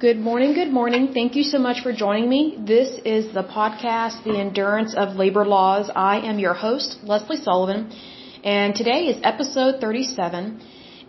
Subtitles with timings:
[0.00, 1.12] Good morning, good morning.
[1.12, 2.56] Thank you so much for joining me.
[2.64, 5.90] This is the podcast, The Endurance of Labor Laws.
[5.92, 7.90] I am your host, Leslie Sullivan,
[8.44, 10.60] and today is episode 37.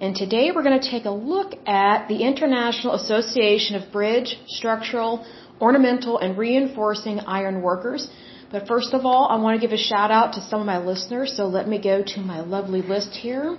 [0.02, 5.23] And today we're going to take a look at the International Association of Bridge, Structural,
[5.61, 8.09] Ornamental, and Reinforcing Iron Workers.
[8.51, 10.79] But first of all, I want to give a shout out to some of my
[10.79, 13.55] listeners, so let me go to my lovely list here.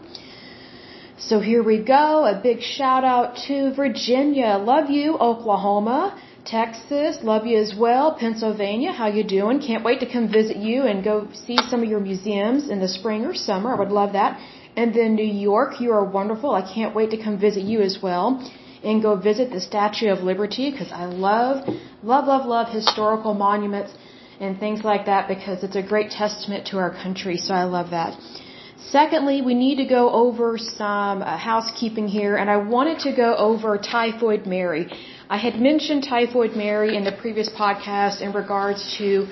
[1.21, 2.25] So here we go.
[2.25, 4.57] A big shout out to Virginia.
[4.59, 5.18] Love you.
[5.18, 6.18] Oklahoma.
[6.46, 7.18] Texas.
[7.22, 8.14] Love you as well.
[8.18, 8.90] Pennsylvania.
[8.90, 9.61] How you doing?
[9.61, 12.89] Can't wait to come visit you and go see some of your museums in the
[12.89, 13.75] spring or summer.
[13.75, 14.41] I would love that.
[14.77, 15.79] And then New York.
[15.79, 16.50] You are wonderful.
[16.54, 18.27] I can't wait to come visit you as well
[18.82, 21.68] and go visit the Statue of Liberty because I love,
[22.02, 23.93] love, love, love historical monuments
[24.41, 27.36] and things like that because it's a great testament to our country.
[27.36, 28.18] So I love that.
[28.89, 33.36] Secondly, we need to go over some uh, housekeeping here, and I wanted to go
[33.36, 34.91] over Typhoid Mary.
[35.28, 39.28] I had mentioned Typhoid Mary in the previous podcast in regards to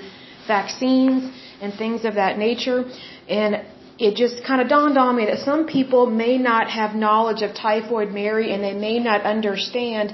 [0.47, 2.85] vaccines and things of that nature,
[3.27, 3.65] and
[3.97, 7.53] it just kind of dawned on me that some people may not have knowledge of
[7.53, 10.13] Typhoid Mary and they may not understand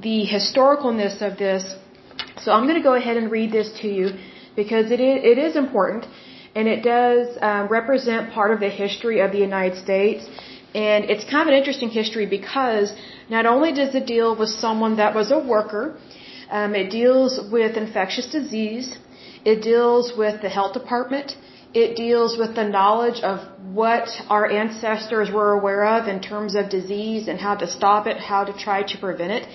[0.00, 1.74] the historicalness of this.
[2.42, 4.10] So I'm going to go ahead and read this to you
[4.54, 6.06] because it is, it is important
[6.54, 10.24] and it does um, represent part of the history of the United States.
[10.74, 12.94] And it's kind of an interesting history because
[13.28, 15.96] not only does it deal with someone that was a worker,
[16.50, 18.96] um, it deals with infectious disease,
[19.44, 21.36] it deals with the health department,
[21.74, 23.38] it deals with the knowledge of
[23.72, 28.18] what our ancestors were aware of in terms of disease and how to stop it,
[28.18, 29.48] how to try to prevent it.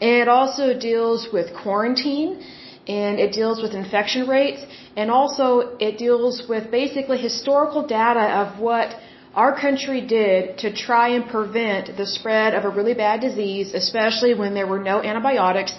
[0.00, 2.42] And it also deals with quarantine
[2.86, 4.62] and it deals with infection rates
[4.96, 8.96] and also it deals with basically historical data of what
[9.34, 14.32] our country did to try and prevent the spread of a really bad disease, especially
[14.32, 15.72] when there were no antibiotics.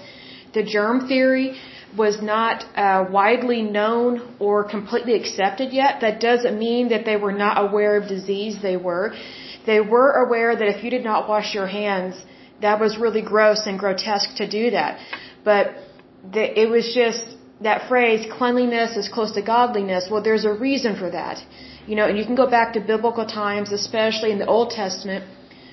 [0.54, 1.60] The germ theory
[1.98, 6.02] was not uh, widely known or completely accepted yet.
[6.02, 8.62] That doesn't mean that they were not aware of disease.
[8.62, 9.16] They were.
[9.66, 12.24] They were aware that if you did not wash your hands,
[12.62, 15.00] that was really gross and grotesque to do that.
[15.44, 15.76] But
[16.32, 20.08] the, it was just that phrase, cleanliness is close to godliness.
[20.12, 21.44] Well, there's a reason for that.
[21.88, 25.26] You know, and you can go back to biblical times, especially in the Old Testament,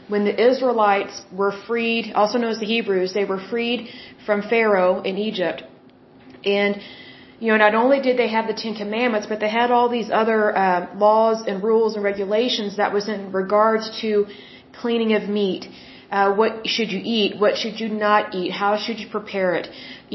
[0.09, 3.89] when the Israelites were freed, also known as the Hebrews, they were freed
[4.25, 5.65] from Pharaoh in Egypt.
[6.45, 6.81] And,
[7.41, 10.11] you know, not only did they have the Ten Commandments, but they had all these
[10.11, 14.27] other uh, laws and rules and regulations that was in regards to
[14.73, 15.67] cleaning of meat
[16.15, 17.31] uh, what should you eat?
[17.45, 18.51] What should you not eat?
[18.63, 19.67] How should you prepare it?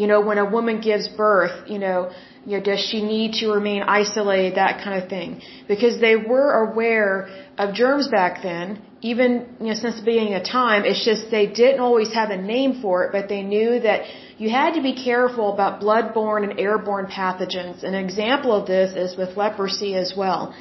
[0.01, 1.99] You know, when a woman gives birth, you know,
[2.45, 4.55] you know, does she need to remain isolated?
[4.55, 5.41] That kind of thing.
[5.67, 7.11] Because they were aware
[7.63, 9.29] of germs back then, even
[9.59, 10.85] you know, since the beginning of time.
[10.89, 13.99] It's just they didn't always have a name for it, but they knew that
[14.37, 17.83] you had to be careful about bloodborne and airborne pathogens.
[17.91, 20.55] An example of this is with leprosy as well.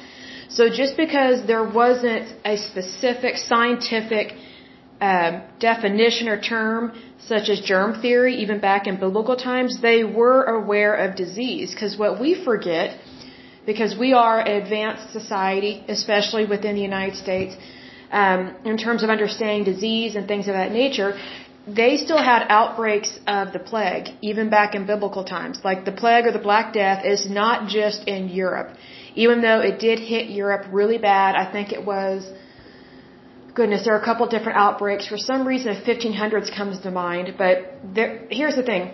[0.57, 4.35] So just because there wasn't a specific scientific
[5.01, 10.43] um, definition or term such as germ theory, even back in biblical times, they were
[10.43, 11.71] aware of disease.
[11.73, 12.97] Because what we forget,
[13.65, 17.55] because we are an advanced society, especially within the United States,
[18.11, 21.11] um, in terms of understanding disease and things of that nature,
[21.67, 25.59] they still had outbreaks of the plague, even back in biblical times.
[25.63, 28.69] Like the plague or the Black Death is not just in Europe.
[29.15, 32.31] Even though it did hit Europe really bad, I think it was
[33.53, 35.07] goodness, there are a couple different outbreaks.
[35.07, 37.35] For some reason, the 1500s comes to mind.
[37.37, 37.55] But
[37.95, 38.91] there, here's the thing: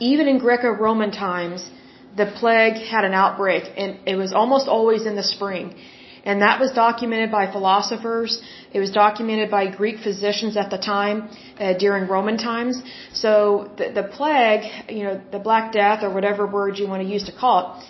[0.00, 1.68] even in Greco-Roman times,
[2.16, 5.74] the plague had an outbreak, and it was almost always in the spring.
[6.24, 8.42] And that was documented by philosophers.
[8.72, 11.28] It was documented by Greek physicians at the time
[11.60, 12.82] uh, during Roman times.
[13.12, 17.08] So the, the plague, you know, the Black Death or whatever word you want to
[17.08, 17.86] use to call it,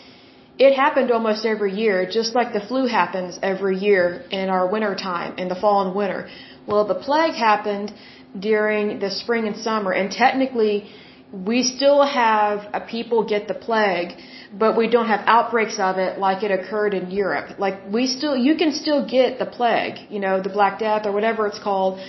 [0.59, 4.94] it happened almost every year, just like the flu happens every year in our winter
[4.94, 6.28] time, in the fall and winter.
[6.67, 7.93] Well, the plague happened
[8.39, 10.91] during the spring and summer, and technically,
[11.33, 14.16] we still have people get the plague,
[14.53, 17.59] but we don't have outbreaks of it like it occurred in Europe.
[17.59, 21.13] Like we still, you can still get the plague, you know, the Black Death or
[21.13, 22.01] whatever it's called,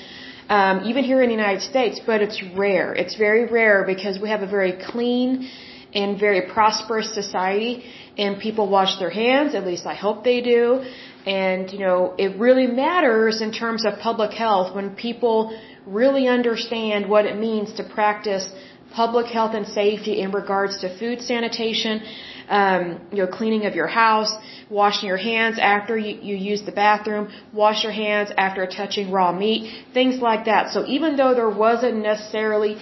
[0.49, 2.93] um, even here in the United States, but it's rare.
[2.93, 5.49] It's very rare because we have a very clean
[5.93, 7.83] and very prosperous society
[8.17, 10.83] and people wash their hands, at least I hope they do.
[11.25, 17.09] And, you know, it really matters in terms of public health when people really understand
[17.09, 18.49] what it means to practice
[18.91, 22.01] public health and safety in regards to food sanitation,
[22.47, 24.33] um, you know, cleaning of your house,
[24.69, 29.31] washing your hands after you, you use the bathroom, wash your hands after touching raw
[29.31, 30.69] meat, things like that.
[30.69, 32.77] So even though there wasn't necessarily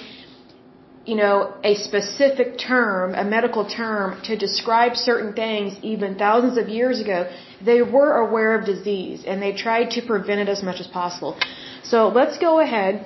[1.05, 6.67] you know, a specific term, a medical term to describe certain things even thousands of
[6.67, 7.31] years ago,
[7.63, 11.37] they were aware of disease and they tried to prevent it as much as possible.
[11.83, 13.05] So let's go ahead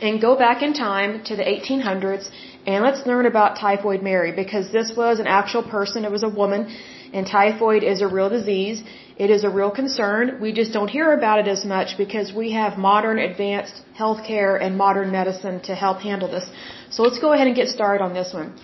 [0.00, 2.28] and go back in time to the 1800s
[2.66, 6.28] and let's learn about Typhoid Mary because this was an actual person, it was a
[6.28, 6.68] woman,
[7.12, 8.82] and typhoid is a real disease.
[9.16, 10.38] It is a real concern.
[10.40, 14.76] We just don't hear about it as much because we have modern advanced healthcare and
[14.76, 16.48] modern medicine to help handle this.
[16.90, 18.54] So let's go ahead and get started on this one.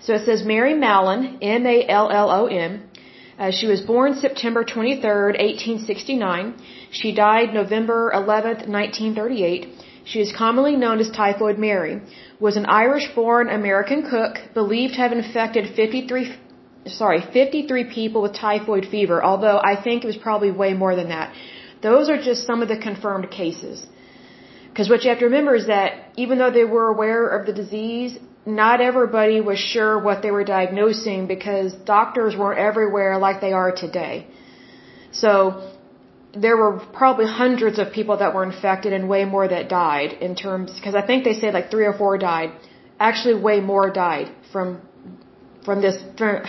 [0.00, 2.72] So it says Mary Mallon, M-A-L-L-O-N.
[3.38, 6.54] Uh, she was born September 23rd, 1869.
[6.90, 9.75] She died November 11th, 1938.
[10.10, 11.94] She is commonly known as Typhoid Mary.
[12.46, 16.24] Was an Irish-born American cook believed to have infected 53
[16.86, 21.08] sorry, 53 people with typhoid fever, although I think it was probably way more than
[21.08, 21.34] that.
[21.82, 23.86] Those are just some of the confirmed cases.
[24.68, 27.52] Because what you have to remember is that even though they were aware of the
[27.52, 33.52] disease, not everybody was sure what they were diagnosing because doctors weren't everywhere like they
[33.52, 34.26] are today.
[35.10, 35.32] So
[36.44, 40.34] there were probably hundreds of people that were infected and way more that died in
[40.34, 42.52] terms, because I think they say like three or four died.
[42.98, 44.80] Actually, way more died from
[45.66, 45.96] from this,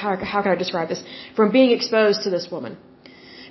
[0.03, 1.03] how, how can I describe this?
[1.35, 2.77] From being exposed to this woman.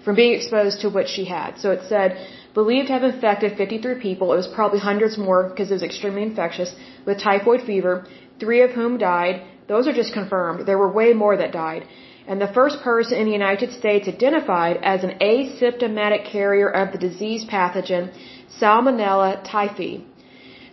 [0.05, 1.59] From being exposed to what she had.
[1.63, 2.11] So it said,
[2.55, 4.33] believed to have infected 53 people.
[4.33, 6.71] It was probably hundreds more because it was extremely infectious
[7.05, 7.95] with typhoid fever,
[8.39, 9.43] three of whom died.
[9.73, 10.67] Those are just confirmed.
[10.69, 11.83] There were way more that died.
[12.29, 16.99] And the first person in the United States identified as an asymptomatic carrier of the
[16.99, 18.13] disease pathogen
[18.61, 20.05] Salmonella typhi.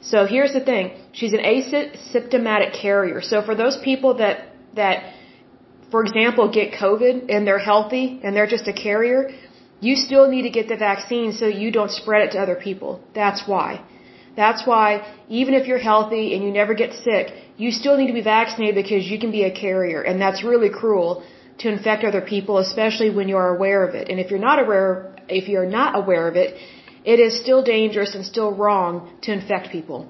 [0.02, 0.86] So here's the thing.
[1.12, 3.22] She's an asymptomatic carrier.
[3.22, 4.36] So for those people that
[4.76, 5.14] that,
[5.92, 9.30] for example, get COVID and they're healthy and they're just a carrier,
[9.80, 13.02] you still need to get the vaccine so you don't spread it to other people.
[13.14, 13.70] That's why.
[14.36, 14.88] That's why
[15.30, 18.76] even if you're healthy and you never get sick, you still need to be vaccinated
[18.84, 21.24] because you can be a carrier and that's really cruel
[21.60, 24.10] to infect other people, especially when you are aware of it.
[24.10, 26.58] And if you're not aware, if you're not aware of it,
[27.06, 30.08] it is still dangerous and still wrong to infect people.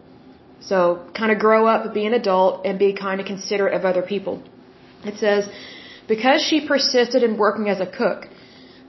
[0.61, 0.77] So
[1.13, 4.41] kind of grow up, be an adult, and be kind of considerate of other people.
[5.03, 5.49] It says,
[6.07, 8.27] because she persisted in working as a cook,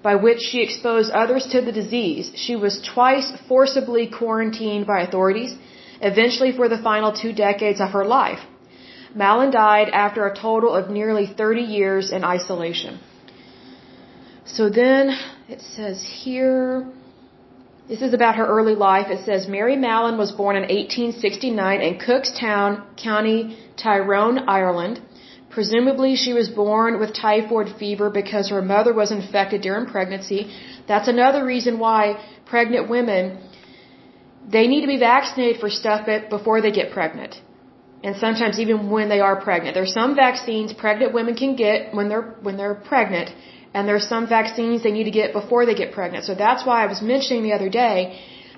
[0.02, 5.56] by which she exposed others to the disease, she was twice forcibly quarantined by authorities,
[6.00, 8.40] eventually for the final two decades of her life.
[9.14, 12.98] Mallon died after a total of nearly 30 years in isolation.
[14.44, 15.16] So then
[15.48, 16.86] it says here,
[17.88, 19.08] this is about her early life.
[19.10, 25.00] It says Mary Mallon was born in 1869 in Cookstown, County Tyrone, Ireland.
[25.50, 30.50] Presumably, she was born with typhoid fever because her mother was infected during pregnancy.
[30.88, 32.00] That's another reason why
[32.46, 33.38] pregnant women,
[34.48, 37.40] they need to be vaccinated for stuff before they get pregnant.
[38.04, 39.72] And sometimes even when they are pregnant.
[39.78, 43.30] There's some vaccines pregnant women can get when they're, when they're pregnant.
[43.74, 46.24] And there's some vaccines they need to get before they get pregnant.
[46.30, 47.98] So that's why I was mentioning the other day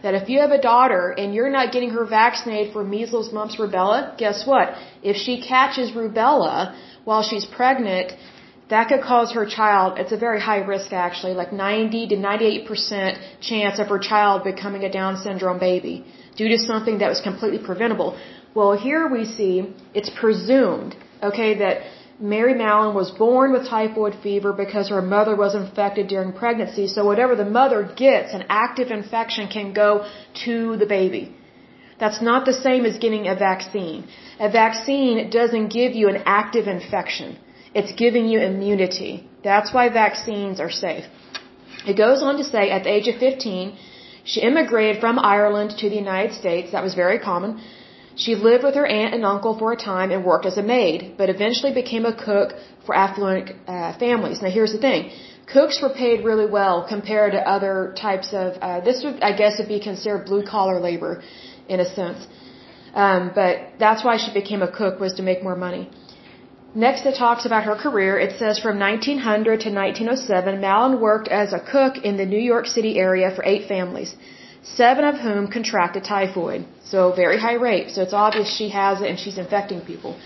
[0.02, 3.56] that if you have a daughter and you're not getting her vaccinated for measles, mumps,
[3.62, 4.74] rubella, guess what?
[5.12, 6.56] If she catches rubella
[7.04, 8.12] while she's pregnant,
[8.68, 13.18] that could cause her child, it's a very high risk actually, like 90 to 98%
[13.40, 16.04] chance of her child becoming a Down syndrome baby
[16.36, 18.18] due to something that was completely preventable.
[18.56, 19.54] Well, here we see
[19.98, 20.92] it's presumed,
[21.28, 21.76] okay, that
[22.18, 26.86] Mary Mallon was born with typhoid fever because her mother was infected during pregnancy.
[26.94, 29.90] So whatever the mother gets, an active infection can go
[30.44, 31.22] to the baby.
[32.00, 34.08] That's not the same as getting a vaccine.
[34.40, 37.38] A vaccine doesn't give you an active infection.
[37.74, 39.28] It's giving you immunity.
[39.44, 41.04] That's why vaccines are safe.
[41.86, 43.76] It goes on to say at the age of 15,
[44.24, 46.72] she immigrated from Ireland to the United States.
[46.72, 47.60] That was very common.
[48.24, 51.14] She lived with her aunt and uncle for a time and worked as a maid,
[51.18, 52.54] but eventually became a cook
[52.86, 54.40] for affluent uh, families.
[54.42, 55.10] Now here's the thing.
[55.52, 59.58] Cooks were paid really well compared to other types of, uh, this would, I guess,
[59.58, 61.22] would be considered blue collar labor
[61.68, 62.26] in a sense.
[62.94, 65.90] Um, but that's why she became a cook was to make more money.
[66.74, 68.18] Next, it talks about her career.
[68.18, 72.66] It says from 1900 to 1907, Mallon worked as a cook in the New York
[72.66, 74.14] City area for eight families,
[74.74, 76.66] seven of whom contracted typhoid.
[76.84, 77.90] So very high rate.
[77.90, 80.18] So it's obvious she has it and she's infecting people.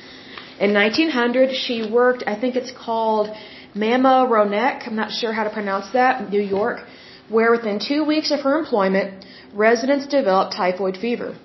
[0.58, 3.34] In 1900, she worked, I think it's called
[3.74, 6.84] Mamaroneck, I'm not sure how to pronounce that, New York,
[7.28, 11.36] where within two weeks of her employment, residents developed typhoid fever.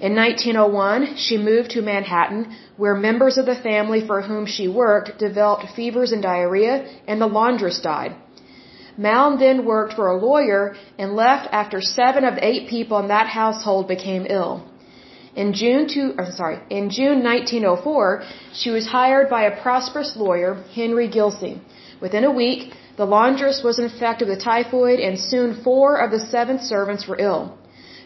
[0.00, 5.18] In 1901, she moved to Manhattan, where members of the family for whom she worked
[5.18, 8.14] developed fevers and diarrhea, and the laundress died.
[8.96, 13.08] Mallon then worked for a lawyer and left after seven of the eight people in
[13.08, 14.64] that household became ill.
[15.34, 18.22] In June two, I'm sorry, in June 1904,
[18.52, 21.60] she was hired by a prosperous lawyer, Henry Gilsey.
[22.00, 26.60] Within a week, the laundress was infected with typhoid and soon four of the seven
[26.60, 27.58] servants were ill.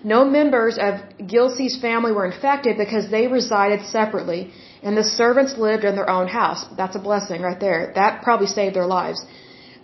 [0.03, 4.53] No members of Gilsey's family were infected because they resided separately
[4.83, 6.65] and the servants lived in their own house.
[6.77, 7.93] That's a blessing right there.
[7.95, 9.21] That probably saved their lives.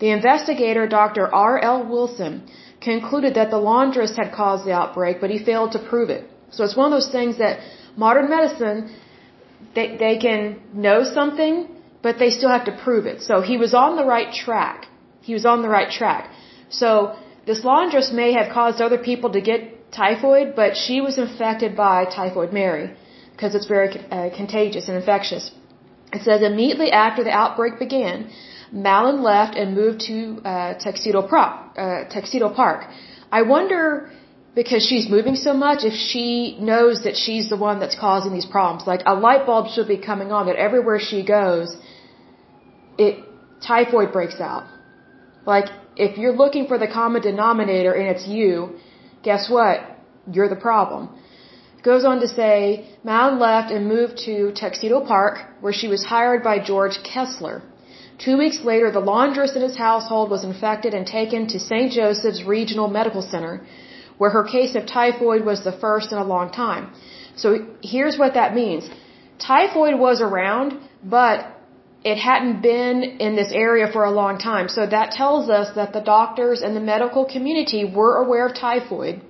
[0.05, 1.25] The investigator, Dr.
[1.49, 1.55] R.
[1.73, 1.79] L.
[1.93, 2.33] Wilson,
[2.89, 6.23] concluded that the laundress had caused the outbreak, but he failed to prove it.
[6.55, 7.61] So it's one of those things that
[8.05, 8.79] modern medicine,
[9.77, 10.41] they, they can
[10.87, 11.55] know something,
[12.03, 13.23] but they still have to prove it.
[13.29, 14.89] So he was on the right track.
[15.29, 16.31] He was on the right track.
[16.69, 16.91] So
[17.47, 22.05] this laundress may have caused other people to get typhoid, but she was infected by
[22.05, 22.87] typhoid Mary
[23.33, 25.51] because it's very uh, contagious and infectious.
[26.13, 28.31] It says immediately after the outbreak began,
[28.75, 32.87] Mallon left and moved to uh, Tuxedo, Park, uh, Tuxedo Park.
[33.31, 34.11] I wonder
[34.55, 38.47] because she's moving so much if she knows that she's the one that's causing these
[38.47, 38.87] problems.
[38.87, 41.77] Like a light bulb should be coming on that everywhere she goes,
[42.99, 43.25] it
[43.67, 44.65] typhoid breaks out.
[45.47, 45.67] Like
[45.97, 48.77] if you're looking for the common denominator and it's you,
[49.23, 49.81] guess what?
[50.31, 51.11] You're the problem.
[51.83, 56.43] Goes on to say, Mallon left and moved to Tuxedo Park, where she was hired
[56.43, 57.63] by George Kessler.
[58.19, 61.93] Two weeks later, the laundress in his household was infected and taken to St.
[61.93, 63.67] Joseph's Regional Medical Center,
[64.19, 66.93] where her case of typhoid was the first in a long time.
[67.37, 68.89] So here's what that means.
[69.39, 71.47] Typhoid was around, but
[72.05, 74.69] it hadn't been in this area for a long time.
[74.69, 79.23] So that tells us that the doctors and the medical community were aware of typhoid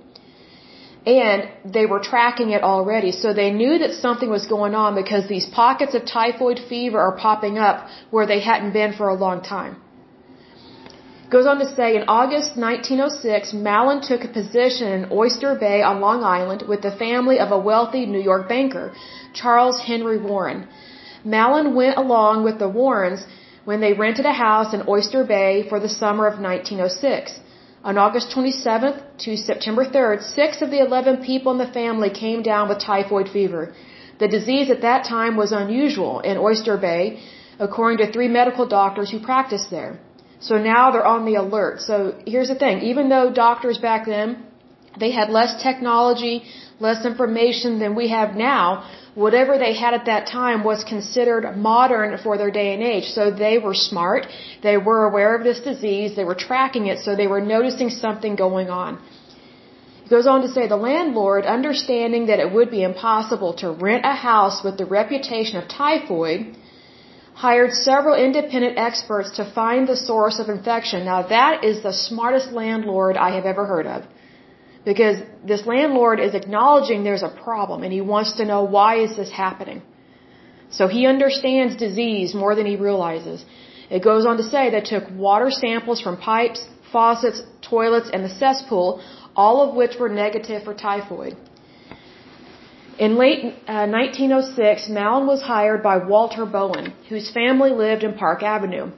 [1.05, 3.11] and they were tracking it already.
[3.11, 7.15] So they knew that something was going on because these pockets of typhoid fever are
[7.15, 9.75] popping up where they hadn't been for a long time.
[11.29, 15.99] Goes on to say, in August 1906, Mallon took a position in Oyster Bay on
[15.99, 18.93] Long Island with the family of a wealthy New York banker,
[19.33, 20.67] Charles Henry Warren.
[21.23, 23.25] Mallon went along with the Warrens
[23.65, 27.39] when they rented a house in Oyster Bay for the summer of 1906.
[27.89, 32.41] On August 27th to September 3rd, six of the 11 people in the family came
[32.41, 33.63] down with typhoid fever.
[34.21, 37.19] The disease at that time was unusual in Oyster Bay,
[37.59, 39.99] according to three medical doctors who practiced there.
[40.39, 41.81] So now they're on the alert.
[41.81, 44.29] So here's the thing, even though doctors back then,
[44.99, 46.43] they had less technology,
[46.79, 48.65] less information than we have now,
[49.15, 53.05] whatever they had at that time was considered modern for their day and age.
[53.17, 54.27] So they were smart,
[54.61, 58.35] they were aware of this disease, they were tracking it, so they were noticing something
[58.35, 58.99] going on.
[60.03, 64.05] He goes on to say the landlord, understanding that it would be impossible to rent
[64.05, 66.57] a house with the reputation of typhoid,
[67.33, 71.05] hired several independent experts to find the source of infection.
[71.05, 74.03] Now that is the smartest landlord I have ever heard of
[74.85, 75.17] because
[75.51, 79.31] this landlord is acknowledging there's a problem and he wants to know why is this
[79.31, 79.81] happening.
[80.69, 83.45] So he understands disease more than he realizes.
[83.89, 86.61] It goes on to say they took water samples from pipes,
[86.91, 89.01] faucets, toilets, and the cesspool,
[89.35, 91.35] all of which were negative for typhoid.
[92.97, 98.41] In late uh, 1906, Mallon was hired by Walter Bowen, whose family lived in Park
[98.41, 98.91] Avenue.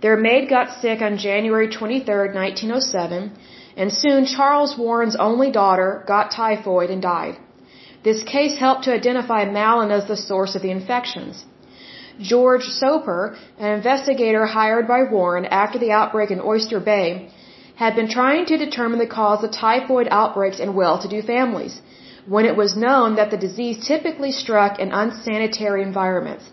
[0.00, 3.32] Their maid got sick on January 23, 1907,
[3.76, 7.36] and soon Charles Warren's only daughter got typhoid and died.
[8.04, 11.44] This case helped to identify Mallon as the source of the infections.
[12.20, 17.30] George Soper, an investigator hired by Warren after the outbreak in Oyster Bay,
[17.76, 21.80] had been trying to determine the cause of typhoid outbreaks in well-to-do families
[22.26, 26.44] when it was known that the disease typically struck in unsanitary environments.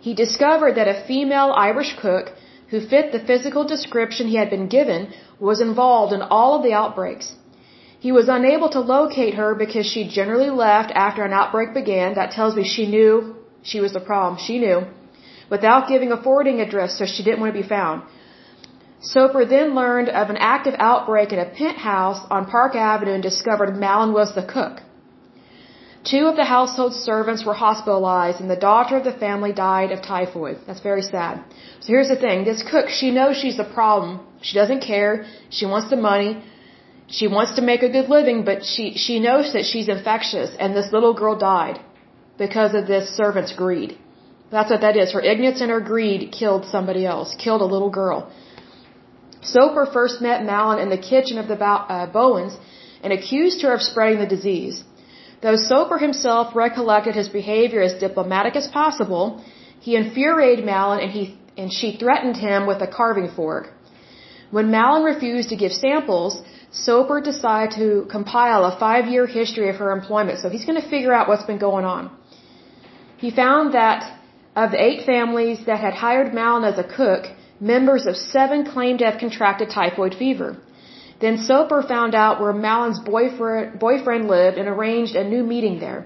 [0.00, 2.32] He discovered that a female Irish cook
[2.72, 5.00] who fit the physical description he had been given
[5.48, 7.26] was involved in all of the outbreaks.
[8.06, 12.14] He was unable to locate her because she generally left after an outbreak began.
[12.14, 13.10] That tells me she knew
[13.70, 14.40] she was the problem.
[14.46, 14.78] She knew.
[15.50, 18.02] Without giving a forwarding address, so she didn't want to be found.
[19.02, 23.76] Soper then learned of an active outbreak in a penthouse on Park Avenue and discovered
[23.84, 24.80] Mallon was the cook.
[26.04, 30.02] Two of the household servants were hospitalized and the daughter of the family died of
[30.02, 30.58] typhoid.
[30.66, 31.44] That's very sad.
[31.80, 32.44] So here's the thing.
[32.44, 34.26] This cook, she knows she's the problem.
[34.40, 35.26] She doesn't care.
[35.50, 36.42] She wants the money.
[37.06, 40.74] She wants to make a good living, but she, she knows that she's infectious and
[40.74, 41.78] this little girl died
[42.36, 43.96] because of this servant's greed.
[44.50, 45.12] That's what that is.
[45.12, 48.30] Her ignorance and her greed killed somebody else, killed a little girl.
[49.42, 52.56] Soper first met Mallon in the kitchen of the uh, Bowens
[53.02, 54.84] and accused her of spreading the disease.
[55.42, 59.42] Though Soper himself recollected his behavior as diplomatic as possible,
[59.80, 61.24] he infuriated Mallon and he
[61.56, 63.64] and she threatened him with a carving fork.
[64.50, 69.90] When Mallon refused to give samples, Soper decided to compile a five-year history of her
[69.92, 70.38] employment.
[70.38, 72.10] So he's going to figure out what's been going on.
[73.18, 74.18] He found that
[74.56, 77.26] of the eight families that had hired Mallon as a cook,
[77.60, 80.56] members of seven claimed to have contracted typhoid fever.
[81.22, 86.00] Then Soper found out where Mallon's boyfriend, boyfriend lived and arranged a new meeting there.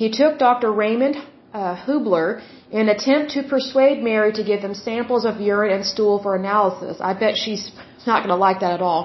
[0.00, 0.70] He took Dr.
[0.72, 1.16] Raymond
[1.54, 2.42] uh, Hoobler
[2.72, 6.34] in an attempt to persuade Mary to give them samples of urine and stool for
[6.34, 6.96] analysis.
[7.00, 7.64] I bet she's
[8.10, 9.02] not going to like that at all.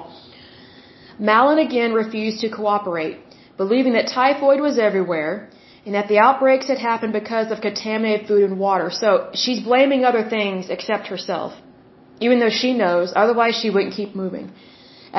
[1.20, 3.18] Mallon again refused to cooperate,
[3.56, 5.50] believing that typhoid was everywhere
[5.86, 8.90] and that the outbreaks had happened because of contaminated food and water.
[8.90, 11.54] So she's blaming other things except herself,
[12.20, 14.52] even though she knows, otherwise she wouldn't keep moving.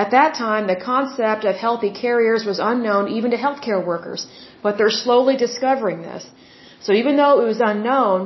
[0.03, 4.27] At that time, the concept of healthy carriers was unknown even to healthcare workers,
[4.63, 6.25] but they're slowly discovering this.
[6.87, 8.19] So even though it was unknown,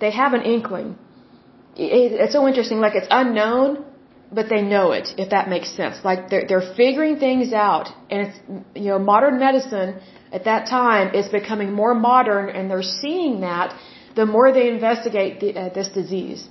[0.00, 0.98] they have an inkling.
[1.76, 3.84] It's so interesting, like it's unknown,
[4.38, 5.96] but they know it, if that makes sense.
[6.08, 8.38] Like they're, they're figuring things out, and it's,
[8.74, 10.00] you know, modern medicine
[10.32, 13.68] at that time is becoming more modern and they're seeing that
[14.16, 16.48] the more they investigate the, uh, this disease.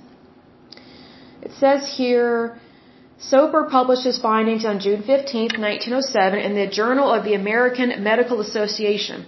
[1.42, 2.58] It says here,
[3.18, 8.40] Soper published his findings on June 15, 1907 in the Journal of the American Medical
[8.40, 9.26] Association.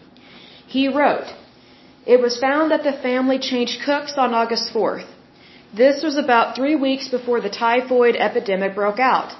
[0.66, 1.28] He wrote,
[2.06, 5.06] It was found that the family changed cooks on August 4th.
[5.72, 9.34] This was about three weeks before the typhoid epidemic broke out.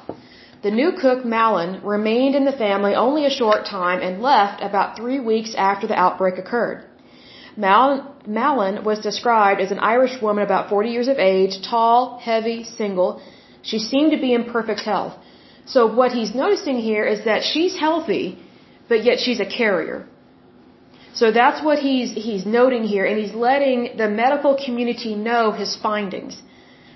[0.63, 4.97] The new cook, Mallon, remained in the family only a short time and left about
[4.97, 6.85] three weeks after the outbreak occurred.
[7.57, 12.65] Mallon, Mallon was described as an Irish woman about 40 years of age, tall, heavy,
[12.65, 13.21] single.
[13.71, 15.15] She seemed to be in perfect health.
[15.75, 18.27] So what he's noticing here is that she's healthy,
[18.91, 19.99] but yet she's a carrier.
[21.21, 25.75] So that's what he's, he's noting here, and he's letting the medical community know his
[25.87, 26.35] findings.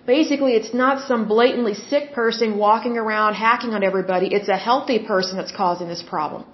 [0.07, 4.29] Basically, it's not some blatantly sick person walking around hacking on everybody.
[4.39, 6.45] It's a healthy person that's causing this problem.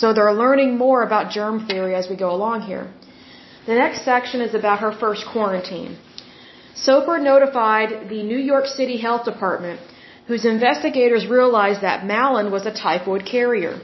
[0.00, 2.84] So they're learning more about germ theory as we go along here.
[3.66, 5.98] The next section is about her first quarantine.
[6.84, 9.80] Soper notified the New York City Health Department,
[10.26, 13.78] whose investigators realized that Mallon was a typhoid carrier.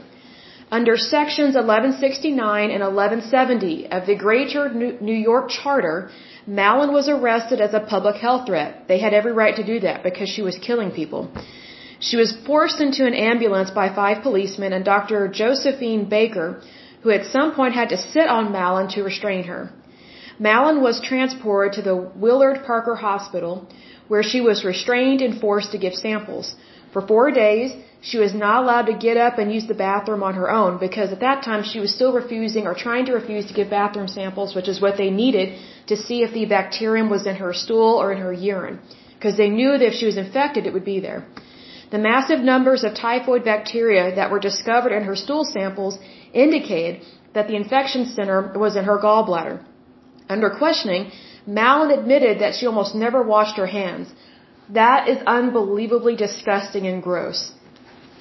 [0.71, 6.09] Under sections 1169 and 1170 of the Greater New York Charter,
[6.45, 8.87] Mallon was arrested as a public health threat.
[8.87, 11.29] They had every right to do that because she was killing people.
[11.99, 15.27] She was forced into an ambulance by five policemen and Dr.
[15.27, 16.61] Josephine Baker,
[17.01, 19.71] who at some point had to sit on Mallon to restrain her.
[20.39, 23.67] Mallon was transported to the Willard Parker Hospital,
[24.07, 26.55] where she was restrained and forced to give samples.
[26.93, 30.35] For four days, she was not allowed to get up and use the bathroom on
[30.35, 33.53] her own because at that time she was still refusing or trying to refuse to
[33.53, 37.35] give bathroom samples, which is what they needed to see if the bacterium was in
[37.35, 38.79] her stool or in her urine.
[39.15, 41.25] Because they knew that if she was infected, it would be there.
[41.89, 45.97] The massive numbers of typhoid bacteria that were discovered in her stool samples
[46.33, 47.01] indicated
[47.33, 49.63] that the infection center was in her gallbladder.
[50.29, 51.11] Under questioning,
[51.45, 54.13] Mallon admitted that she almost never washed her hands.
[54.69, 57.53] That is unbelievably disgusting and gross.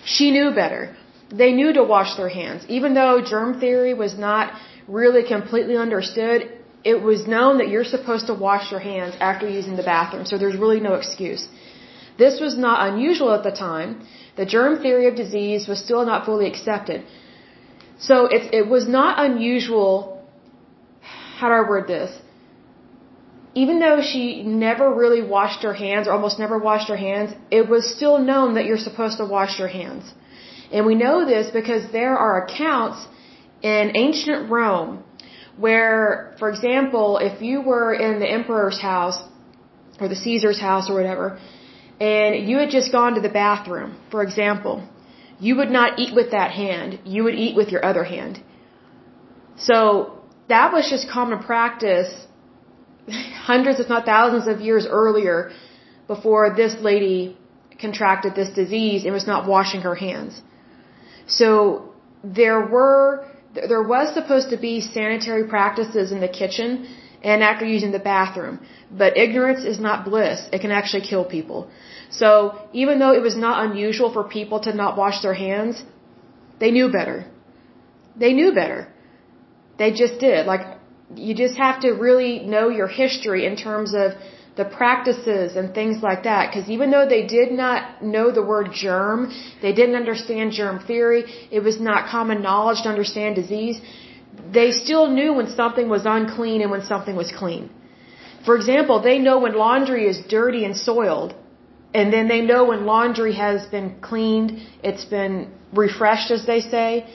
[0.04, 0.96] She knew better.
[1.30, 2.64] They knew to wash their hands.
[2.68, 4.52] Even though germ theory was not
[4.86, 6.48] really completely understood,
[6.84, 10.38] it was known that you're supposed to wash your hands after using the bathroom, so
[10.38, 11.48] there's really no excuse.
[12.16, 14.06] This was not unusual at the time.
[14.36, 17.04] The germ theory of disease was still not fully accepted.
[17.98, 20.15] So it, it was not unusual,
[21.38, 22.10] how do I word this?
[23.62, 27.68] Even though she never really washed her hands, or almost never washed her hands, it
[27.74, 30.04] was still known that you're supposed to wash your hands.
[30.72, 33.06] And we know this because there are accounts
[33.62, 35.04] in ancient Rome
[35.56, 39.18] where, for example, if you were in the emperor's house
[40.00, 41.38] or the Caesar's house or whatever,
[41.98, 44.86] and you had just gone to the bathroom, for example,
[45.40, 46.98] you would not eat with that hand.
[47.04, 48.42] You would eat with your other hand.
[49.56, 50.15] So
[50.48, 52.26] that was just common practice
[53.52, 55.52] hundreds, if not thousands of years earlier
[56.06, 57.36] before this lady
[57.78, 60.40] contracted this disease and was not washing her hands.
[61.26, 61.48] So
[62.22, 66.88] there were, there was supposed to be sanitary practices in the kitchen
[67.22, 68.60] and after using the bathroom.
[68.90, 70.48] But ignorance is not bliss.
[70.52, 71.68] It can actually kill people.
[72.10, 72.30] So
[72.72, 75.82] even though it was not unusual for people to not wash their hands,
[76.60, 77.26] they knew better.
[78.16, 78.88] They knew better.
[79.78, 80.46] They just did.
[80.46, 80.78] Like,
[81.14, 84.12] you just have to really know your history in terms of
[84.56, 86.50] the practices and things like that.
[86.50, 91.24] Because even though they did not know the word germ, they didn't understand germ theory,
[91.50, 93.80] it was not common knowledge to understand disease,
[94.58, 97.70] they still knew when something was unclean and when something was clean.
[98.46, 101.34] For example, they know when laundry is dirty and soiled,
[101.92, 104.50] and then they know when laundry has been cleaned,
[104.82, 107.06] it's been refreshed, as they say.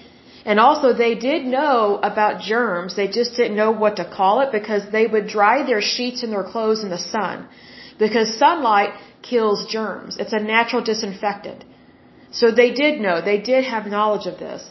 [0.46, 2.96] And also, they did know about germs.
[2.96, 6.32] They just didn't know what to call it because they would dry their sheets and
[6.32, 7.48] their clothes in the sun.
[8.00, 10.18] Because sunlight kills germs.
[10.18, 11.64] It's a natural disinfectant.
[12.32, 13.22] So they did know.
[13.22, 14.68] They did have knowledge of this.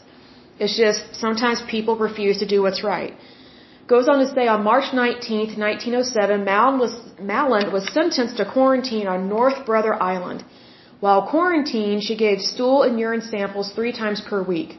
[0.59, 3.14] It's just sometimes people refuse to do what's right.
[3.87, 6.92] Goes on to say on March 19th, 1907, Mallon was,
[7.76, 10.44] was sentenced to quarantine on North Brother Island.
[11.00, 14.78] While quarantined, she gave stool and urine samples three times per week.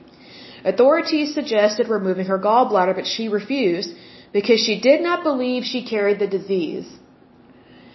[0.64, 3.92] Authorities suggested removing her gallbladder, but she refused
[4.34, 6.88] because she did not believe she carried the disease.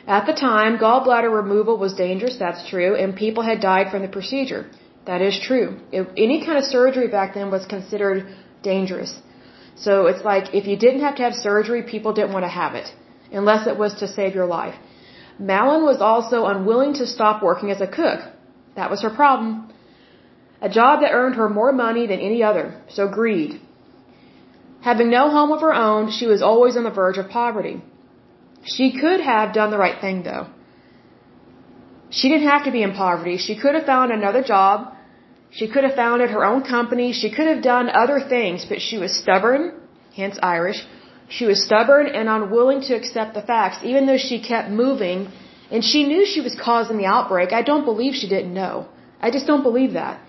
[0.07, 4.09] At the time, gallbladder removal was dangerous, that's true, and people had died from the
[4.09, 4.67] procedure.
[5.07, 5.79] That is true.
[5.93, 8.27] Any kind of surgery back then was considered
[8.63, 9.13] dangerous.
[9.77, 12.75] So it's like if you didn't have to have surgery, people didn't want to have
[12.75, 12.93] it,
[13.33, 14.75] unless it was to save your life.
[15.39, 18.21] Mallon was also unwilling to stop working as a cook.
[18.75, 19.73] That was her problem.
[20.61, 22.81] A job that earned her more money than any other.
[22.89, 23.61] So greed.
[24.83, 27.83] Having no home of her own, she was always on the verge of poverty.
[28.65, 30.47] She could have done the right thing though.
[32.11, 33.37] She didn't have to be in poverty.
[33.37, 34.97] She could have found another job
[35.51, 37.13] she could have founded her own company.
[37.13, 39.63] She could have done other things, but she was stubborn,
[40.15, 40.85] hence Irish.
[41.29, 45.29] She was stubborn and unwilling to accept the facts, even though she kept moving
[45.71, 47.53] and she knew she was causing the outbreak.
[47.53, 48.87] I don't believe she didn't know.
[49.21, 50.21] I just don't believe that.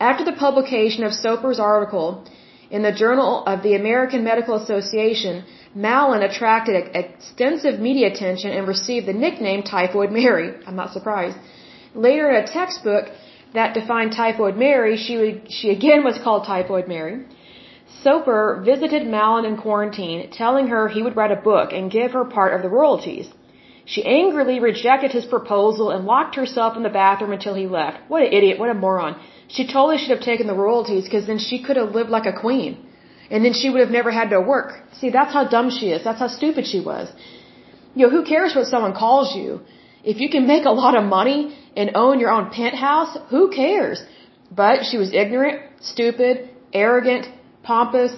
[0.00, 2.24] After the publication of Soper's article
[2.70, 9.06] in the Journal of the American Medical Association, Mallon attracted extensive media attention and received
[9.06, 10.54] the nickname Typhoid Mary.
[10.66, 11.36] I'm not surprised.
[11.94, 13.10] Later in a textbook,
[13.54, 17.24] that defined Typhoid Mary, she, would, she again was called Typhoid Mary.
[18.02, 22.24] Soper visited Mallon in quarantine, telling her he would write a book and give her
[22.24, 23.28] part of the royalties.
[23.84, 27.98] She angrily rejected his proposal and locked herself in the bathroom until he left.
[28.08, 29.18] What an idiot, what a moron.
[29.54, 32.36] She totally should have taken the royalties because then she could have lived like a
[32.44, 32.72] queen.
[33.30, 34.68] And then she would have never had to work.
[35.00, 36.04] See, that's how dumb she is.
[36.04, 37.10] That's how stupid she was.
[37.94, 39.60] You know, who cares what someone calls you?
[40.04, 41.40] If you can make a lot of money
[41.76, 44.02] and own your own penthouse, who cares?
[44.50, 47.26] But she was ignorant, stupid, arrogant,
[47.62, 48.12] pompous,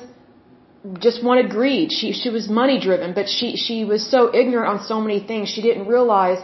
[0.98, 1.92] just wanted greed.
[1.92, 5.48] She she was money driven, but she she was so ignorant on so many things.
[5.48, 6.38] She didn't realize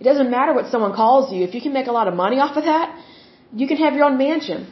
[0.00, 1.42] it doesn't matter what someone calls you.
[1.44, 2.94] If you can make a lot of money off of that,
[3.54, 4.66] you can have your own mansion.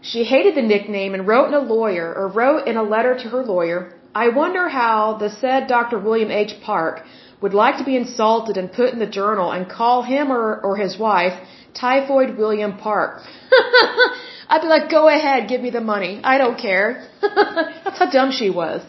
[0.00, 3.28] She hated the nickname and wrote in a lawyer or wrote in a letter to
[3.28, 5.98] her lawyer, I wonder how the said Dr.
[5.98, 6.54] William H.
[6.62, 7.02] Park
[7.40, 10.76] would like to be insulted and put in the journal and call him or, or
[10.76, 11.34] his wife
[11.74, 13.22] Typhoid William Park.
[14.48, 16.20] I'd be like, go ahead, give me the money.
[16.24, 17.06] I don't care.
[17.20, 18.82] That's how dumb she was.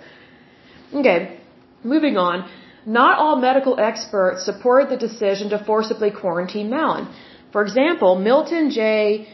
[0.93, 1.39] Okay,
[1.83, 2.49] moving on.
[2.85, 7.07] Not all medical experts supported the decision to forcibly quarantine Mallon.
[7.51, 9.27] For example, Milton J.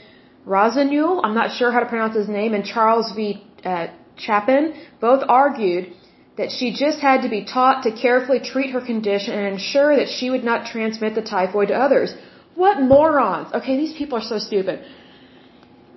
[0.46, 3.44] Rossignol, I'm not sure how to pronounce his name, and Charles V.
[3.64, 5.94] Uh, Chapin both argued
[6.38, 10.10] that she just had to be taught to carefully treat her condition and ensure that
[10.10, 12.16] she would not transmit the typhoid to others.
[12.56, 13.54] What morons!
[13.54, 14.86] Okay, these people are so stupid.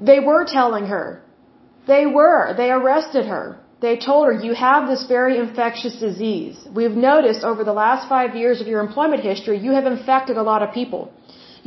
[0.00, 1.22] They were telling her.
[1.86, 2.54] They were.
[2.56, 3.60] They arrested her.
[3.80, 6.56] They told her, you have this very infectious disease.
[6.78, 10.42] We've noticed over the last five years of your employment history, you have infected a
[10.42, 11.12] lot of people.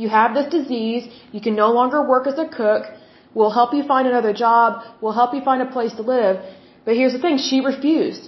[0.02, 1.04] You have this disease.
[1.36, 2.82] You can no longer work as a cook.
[3.36, 4.68] We'll help you find another job.
[5.00, 6.36] We'll help you find a place to live.
[6.84, 7.38] But here's the thing.
[7.50, 8.24] She refused.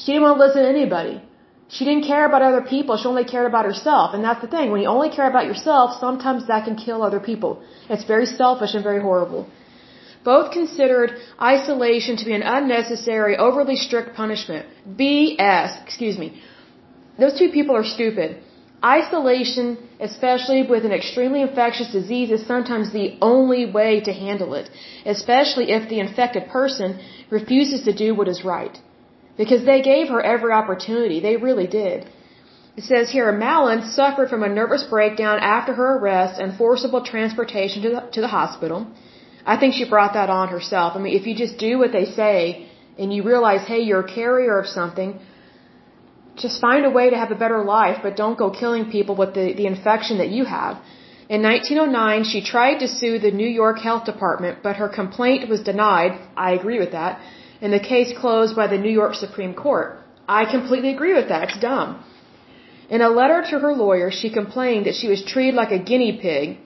[0.00, 1.14] She didn't want to listen to anybody.
[1.74, 2.96] She didn't care about other people.
[2.96, 4.14] She only cared about herself.
[4.14, 4.66] And that's the thing.
[4.72, 7.52] When you only care about yourself, sometimes that can kill other people.
[7.94, 9.42] It's very selfish and very horrible.
[10.32, 11.10] Both considered
[11.54, 14.64] isolation to be an unnecessary, overly strict punishment.
[15.02, 15.70] BS.
[15.86, 16.28] Excuse me.
[17.22, 18.30] Those two people are stupid.
[18.86, 24.70] Isolation, especially with an extremely infectious disease, is sometimes the only way to handle it,
[25.04, 28.78] especially if the infected person refuses to do what is right.
[29.36, 31.18] Because they gave her every opportunity.
[31.20, 32.06] They really did.
[32.76, 37.82] It says here, Mallon suffered from a nervous breakdown after her arrest and forcible transportation
[37.82, 38.86] to the, to the hospital.
[39.46, 40.94] I think she brought that on herself.
[40.94, 42.66] I mean, if you just do what they say
[42.98, 45.18] and you realize, hey, you're a carrier of something,
[46.36, 49.34] just find a way to have a better life, but don't go killing people with
[49.34, 50.76] the, the infection that you have.
[51.28, 55.60] In 1909, she tried to sue the New York Health Department, but her complaint was
[55.62, 56.12] denied.
[56.36, 57.20] I agree with that
[57.60, 59.98] and the case closed by the New York Supreme Court.
[60.28, 61.44] I completely agree with that.
[61.48, 62.04] It's dumb.
[62.88, 66.18] In a letter to her lawyer, she complained that she was treated like a guinea
[66.26, 66.58] pig.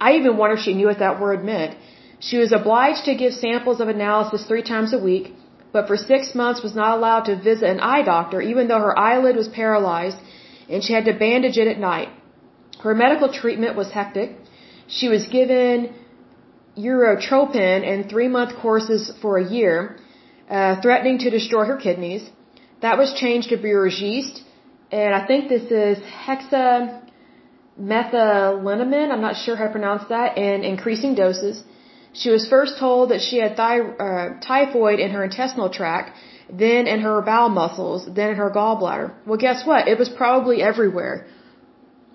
[0.00, 1.76] I even wonder if she knew what that word meant.
[2.20, 5.34] She was obliged to give samples of analysis three times a week.
[5.72, 8.98] But for six months was not allowed to visit an eye doctor even though her
[8.98, 10.18] eyelid was paralyzed
[10.68, 12.08] and she had to bandage it at night.
[12.80, 14.36] Her medical treatment was hectic.
[14.88, 15.94] She was given
[16.76, 19.96] urotropin in three month courses for a year,
[20.50, 22.28] uh, threatening to destroy her kidneys.
[22.82, 24.42] That was changed to Buragiste,
[24.92, 31.14] and I think this is hexamethylenamine, I'm not sure how to pronounce that, in increasing
[31.14, 31.64] doses.
[32.20, 36.16] She was first told that she had thy, uh, typhoid in her intestinal tract,
[36.62, 39.08] then in her bowel muscles, then in her gallbladder.
[39.26, 39.88] Well, guess what?
[39.88, 41.26] It was probably everywhere.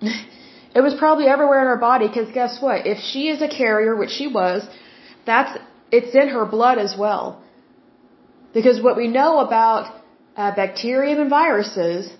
[0.78, 2.86] it was probably everywhere in her body because guess what?
[2.86, 4.66] If she is a carrier, which she was,
[5.26, 5.58] that's
[5.92, 7.42] it's in her blood as well.
[8.54, 9.94] Because what we know about
[10.36, 12.10] uh, bacteria and viruses,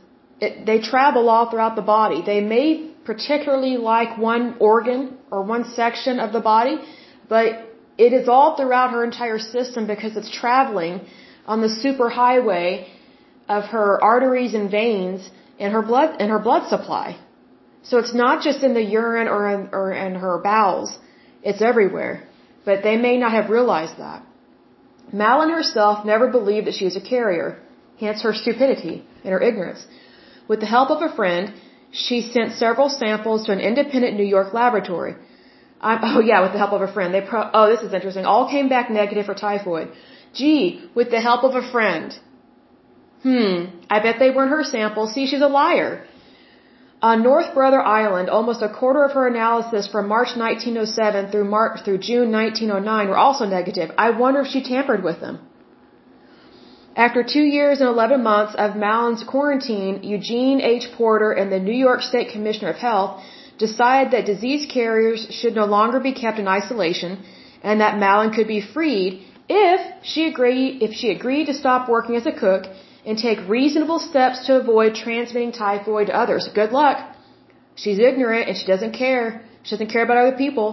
[0.40, 2.23] it, they travel all throughout the body.
[2.25, 6.77] They may particularly like one organ or one section of the body,
[7.29, 7.72] but
[8.05, 10.95] it is all throughout her entire system because it's traveling
[11.53, 12.67] on the superhighway
[13.57, 17.07] of her arteries and veins and her blood and her blood supply.
[17.88, 20.91] So it's not just in the urine or in, or in her bowels;
[21.49, 22.15] it's everywhere.
[22.69, 24.21] But they may not have realized that.
[25.23, 27.49] Mallon herself never believed that she was a carrier,
[28.05, 29.83] hence her stupidity and her ignorance.
[30.51, 31.45] With the help of a friend,
[32.05, 35.15] she sent several samples to an independent New York laboratory.
[35.83, 37.12] I, oh yeah, with the help of a friend.
[37.14, 38.25] They pro, oh, this is interesting.
[38.25, 39.88] All came back negative for typhoid.
[40.35, 40.62] Gee,
[40.95, 42.18] with the help of a friend.
[43.23, 43.57] Hmm,
[43.90, 45.14] I bet they weren't her samples.
[45.14, 46.05] See, she's a liar.
[47.11, 51.85] On North Brother Island, almost a quarter of her analysis from March 1907 through March
[51.85, 53.90] through June 1909 were also negative.
[53.99, 55.40] I wonder if she tampered with them.
[56.95, 60.87] After two years and 11 months of Mallon's quarantine, Eugene H.
[60.97, 63.23] Porter and the New York State Commissioner of Health
[63.66, 67.12] decided that disease carriers should no longer be kept in isolation
[67.68, 69.12] and that Mallon could be freed
[69.48, 69.81] if
[70.12, 72.64] she agreed if she agreed to stop working as a cook
[73.07, 76.48] and take reasonable steps to avoid transmitting typhoid to others.
[76.61, 76.98] Good luck.
[77.83, 79.27] She's ignorant and she doesn't care.
[79.64, 80.68] She doesn't care about other people.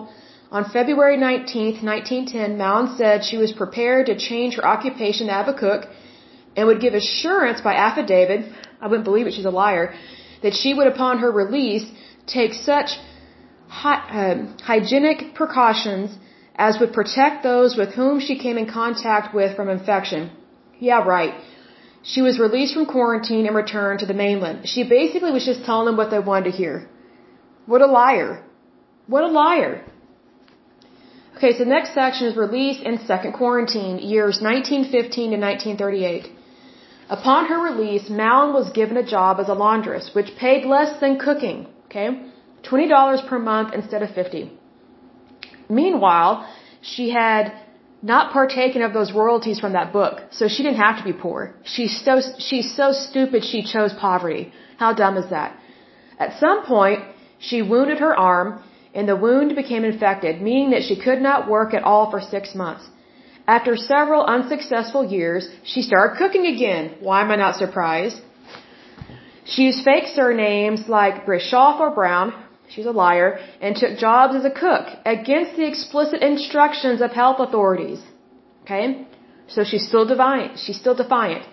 [0.57, 5.49] On February 19th, 1910, Mallon said she was prepared to change her occupation to have
[5.55, 5.81] a cook
[6.55, 8.41] and would give assurance by affidavit,
[8.81, 9.85] I wouldn't believe it, she's a liar,
[10.43, 11.85] that she would upon her release
[12.37, 12.97] take such
[13.81, 14.35] hy- uh,
[14.71, 16.17] hygienic precautions
[16.67, 20.29] as would protect those with whom she came in contact with from infection.
[20.79, 21.35] Yeah, right.
[22.11, 24.67] She was released from quarantine and returned to the mainland.
[24.73, 26.75] She basically was just telling them what they wanted to hear.
[27.65, 28.43] What a liar.
[29.07, 29.73] What a liar.
[31.35, 36.29] Okay, so the next section is release and second quarantine, years 1915 to 1938.
[37.09, 41.17] Upon her release, Mallon was given a job as a laundress, which paid less than
[41.17, 42.07] cooking, okay?
[42.63, 44.51] $20 per month instead of 50
[45.69, 46.47] Meanwhile,
[46.81, 47.53] she had
[48.01, 51.53] not partaken of those royalties from that book, so she didn't have to be poor.
[51.63, 54.51] She's so she's so stupid she chose poverty.
[54.77, 55.57] How dumb is that?
[56.17, 57.01] At some point,
[57.39, 61.73] she wounded her arm, and the wound became infected, meaning that she could not work
[61.73, 62.89] at all for six months.
[63.47, 66.95] After several unsuccessful years, she started cooking again.
[66.99, 68.21] Why am I not surprised?
[69.53, 72.27] She used fake surnames like Bischoff or Brown,
[72.73, 73.29] she's a liar,
[73.61, 74.85] and took jobs as a cook
[75.15, 78.01] against the explicit instructions of health authorities.
[78.63, 79.07] Okay?
[79.53, 80.59] So she's still defiant.
[80.63, 81.45] She's still defiant.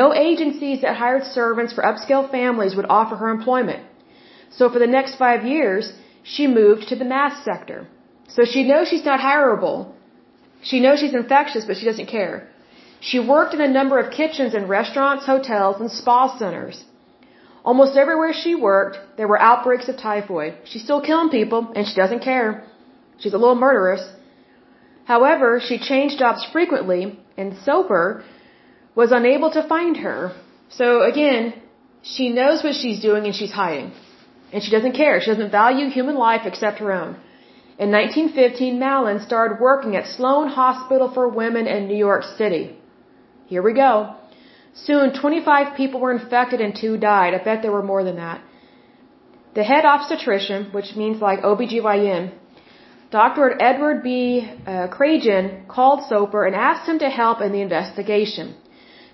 [0.00, 3.82] No agencies that hired servants for upscale families would offer her employment.
[4.50, 5.92] So for the next five years,
[6.34, 7.86] she moved to the mass sector.
[8.28, 9.78] So she knows she's not hireable.
[10.60, 12.36] She knows she's infectious, but she doesn't care.
[13.00, 16.84] She worked in a number of kitchens in restaurants, hotels, and spa centers.
[17.70, 20.52] Almost everywhere she worked, there were outbreaks of typhoid.
[20.68, 22.50] She's still killing people, and she doesn't care.
[23.20, 24.04] She's a little murderous.
[25.12, 27.02] However, she changed jobs frequently,
[27.36, 28.24] and Soper
[29.00, 30.20] was unable to find her.
[30.80, 31.42] So again,
[32.14, 33.88] she knows what she's doing and she's hiding.
[34.52, 35.20] And she doesn't care.
[35.20, 37.10] She doesn't value human life except her own.
[37.84, 42.64] In 1915, Mallon started working at Sloan Hospital for Women in New York City.
[43.52, 43.92] Here we go.
[44.86, 47.34] Soon, 25 people were infected and two died.
[47.34, 48.40] I bet there were more than that.
[49.54, 52.32] The head obstetrician, which means like OBGYN,
[53.10, 53.44] Dr.
[53.60, 54.48] Edward B.
[54.66, 54.86] Uh,
[55.76, 58.54] called Soper and asked him to help in the investigation.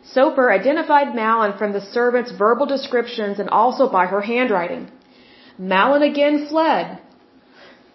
[0.03, 4.91] Soper identified Mallon from the servant's verbal descriptions and also by her handwriting.
[5.57, 6.99] Mallon again fled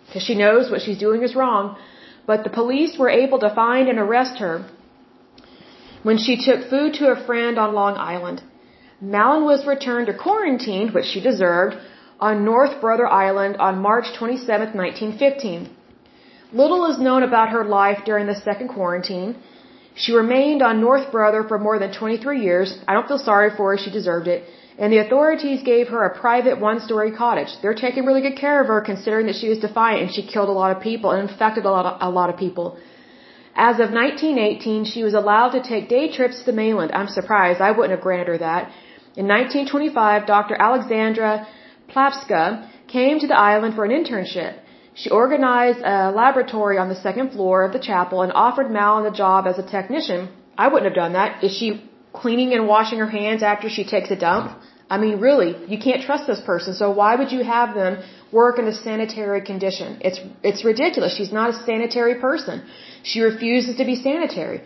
[0.05, 1.77] because she knows what she's doing is wrong,
[2.25, 4.65] but the police were able to find and arrest her
[6.03, 8.41] when she took food to a friend on Long Island.
[9.01, 11.75] Mallon was returned to quarantine, which she deserved,
[12.19, 15.69] on North Brother Island on March 27, 1915.
[16.51, 19.35] Little is known about her life during the second quarantine.
[19.95, 22.77] She remained on North Brother for more than 23 years.
[22.87, 23.77] I don't feel sorry for her.
[23.77, 24.43] She deserved it.
[24.77, 27.51] And the authorities gave her a private one-story cottage.
[27.61, 30.49] They're taking really good care of her considering that she was defiant and she killed
[30.49, 32.77] a lot of people and infected a lot of, a lot of people.
[33.55, 36.91] As of 1918, she was allowed to take day trips to the mainland.
[36.93, 37.61] I'm surprised.
[37.61, 38.71] I wouldn't have granted her that.
[39.15, 40.55] In 1925, Dr.
[40.55, 41.47] Alexandra
[41.89, 44.53] Plavska came to the island for an internship.
[44.93, 49.17] She organized a laboratory on the second floor of the chapel and offered Mallon the
[49.23, 50.29] job as a technician.
[50.57, 51.43] I wouldn't have done that.
[51.43, 51.69] Is she
[52.13, 54.51] cleaning and washing her hands after she takes a dump?
[54.89, 56.73] I mean, really, you can't trust this person.
[56.73, 59.99] So why would you have them work in a sanitary condition?
[60.01, 61.15] It's it's ridiculous.
[61.17, 62.63] She's not a sanitary person.
[63.03, 64.61] She refuses to be sanitary.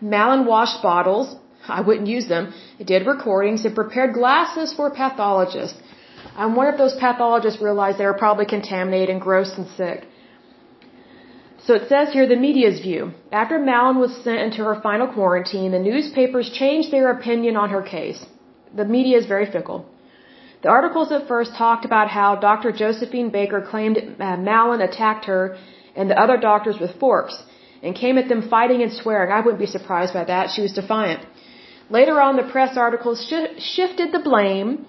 [0.00, 1.36] Mallon washed bottles.
[1.78, 2.52] I wouldn't use them.
[2.78, 5.78] It did recordings and prepared glasses for pathologists.
[6.36, 10.06] I wonder if those pathologists realized they were probably contaminated and gross and sick.
[11.64, 13.12] So it says here the media's view.
[13.30, 17.82] After Mallon was sent into her final quarantine, the newspapers changed their opinion on her
[17.82, 18.24] case.
[18.74, 19.80] The media is very fickle.
[20.62, 22.70] The articles at first talked about how Dr.
[22.72, 25.56] Josephine Baker claimed uh, Mallon attacked her
[25.96, 27.36] and the other doctors with forks
[27.82, 29.32] and came at them fighting and swearing.
[29.32, 30.50] I wouldn't be surprised by that.
[30.50, 31.26] She was defiant.
[31.88, 34.86] Later on, the press articles sh- shifted the blame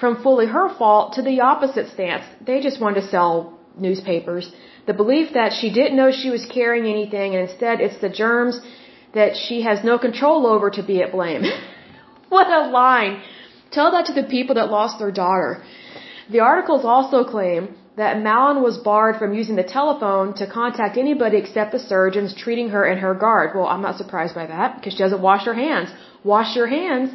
[0.00, 2.24] from fully her fault to the opposite stance.
[2.44, 4.50] They just wanted to sell newspapers.
[4.86, 8.60] The belief that she didn't know she was carrying anything and instead it's the germs
[9.14, 11.44] that she has no control over to be at blame.
[12.30, 13.22] what a line.
[13.72, 15.62] Tell that to the people that lost their daughter.
[16.30, 21.36] The articles also claim that Mallon was barred from using the telephone to contact anybody
[21.36, 23.54] except the surgeons treating her and her guard.
[23.54, 25.90] Well, I'm not surprised by that because she doesn't wash her hands.
[26.24, 27.10] Wash your hands.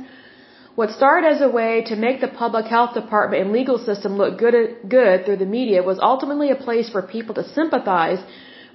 [0.75, 4.37] What started as a way to make the public health department and legal system look
[4.37, 8.19] good, good through the media was ultimately a place for people to sympathize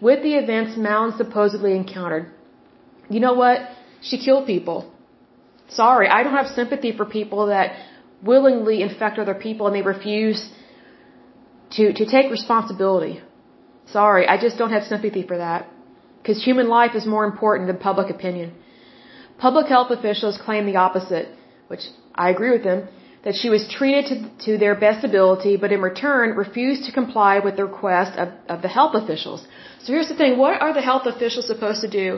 [0.00, 2.26] with the events Mallon supposedly encountered.
[3.08, 3.60] You know what?
[4.00, 4.91] She killed people.
[5.74, 7.76] Sorry, I don't have sympathy for people that
[8.22, 10.40] willingly infect other people and they refuse
[11.76, 13.20] to, to take responsibility.
[13.86, 15.68] Sorry, I just don't have sympathy for that.
[16.18, 18.52] Because human life is more important than public opinion.
[19.38, 21.28] Public health officials claim the opposite,
[21.66, 22.88] which I agree with them,
[23.24, 24.14] that she was treated to,
[24.46, 28.62] to their best ability, but in return refused to comply with the request of, of
[28.62, 29.46] the health officials.
[29.82, 32.08] So here's the thing, what are the health officials supposed to do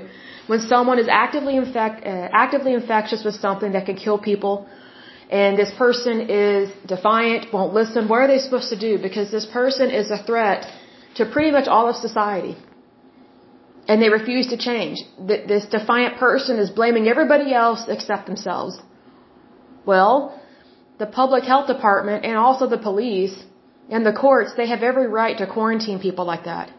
[0.46, 4.66] when someone is actively infect, uh, actively infectious with something that can kill people,
[5.30, 8.98] and this person is defiant, won't listen, what are they supposed to do?
[8.98, 10.66] Because this person is a threat
[11.16, 12.56] to pretty much all of society.
[13.88, 14.98] And they refuse to change.
[15.18, 18.80] This defiant person is blaming everybody else except themselves.
[19.84, 20.40] Well,
[20.98, 23.36] the public health department and also the police
[23.90, 26.70] and the courts, they have every right to quarantine people like that.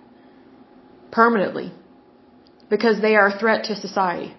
[1.12, 1.72] Permanently
[2.70, 4.34] because they are a threat to society.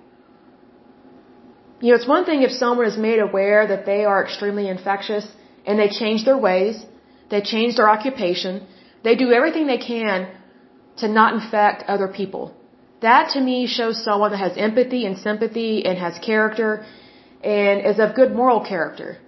[1.81, 5.27] You know, it's one thing if someone is made aware that they are extremely infectious
[5.67, 6.85] and they change their ways,
[7.31, 8.67] they change their occupation,
[9.05, 10.29] they do everything they can
[10.99, 12.55] to not infect other people.
[13.03, 16.87] That to me shows someone that has empathy and sympathy and has character
[17.45, 19.19] and is of good moral character.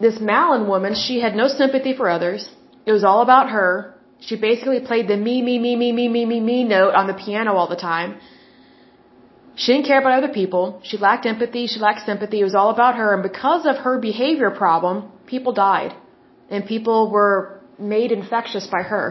[0.00, 2.48] This Mallon woman, she had no sympathy for others.
[2.86, 3.94] It was all about her.
[4.26, 7.14] She basically played the me, me, me, me, me, me, me, me note on the
[7.14, 8.18] piano all the time.
[9.56, 10.80] She didn't care about other people.
[10.82, 11.66] She lacked empathy.
[11.66, 12.40] She lacked sympathy.
[12.40, 13.12] It was all about her.
[13.14, 15.94] And because of her behavior problem, people died.
[16.48, 19.06] And people were made infectious by her.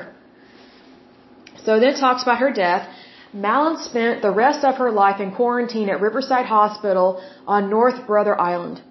[1.65, 2.87] So then it talks about her death.
[3.31, 8.39] Mallon spent the rest of her life in quarantine at Riverside Hospital on North Brother
[8.39, 8.81] Island.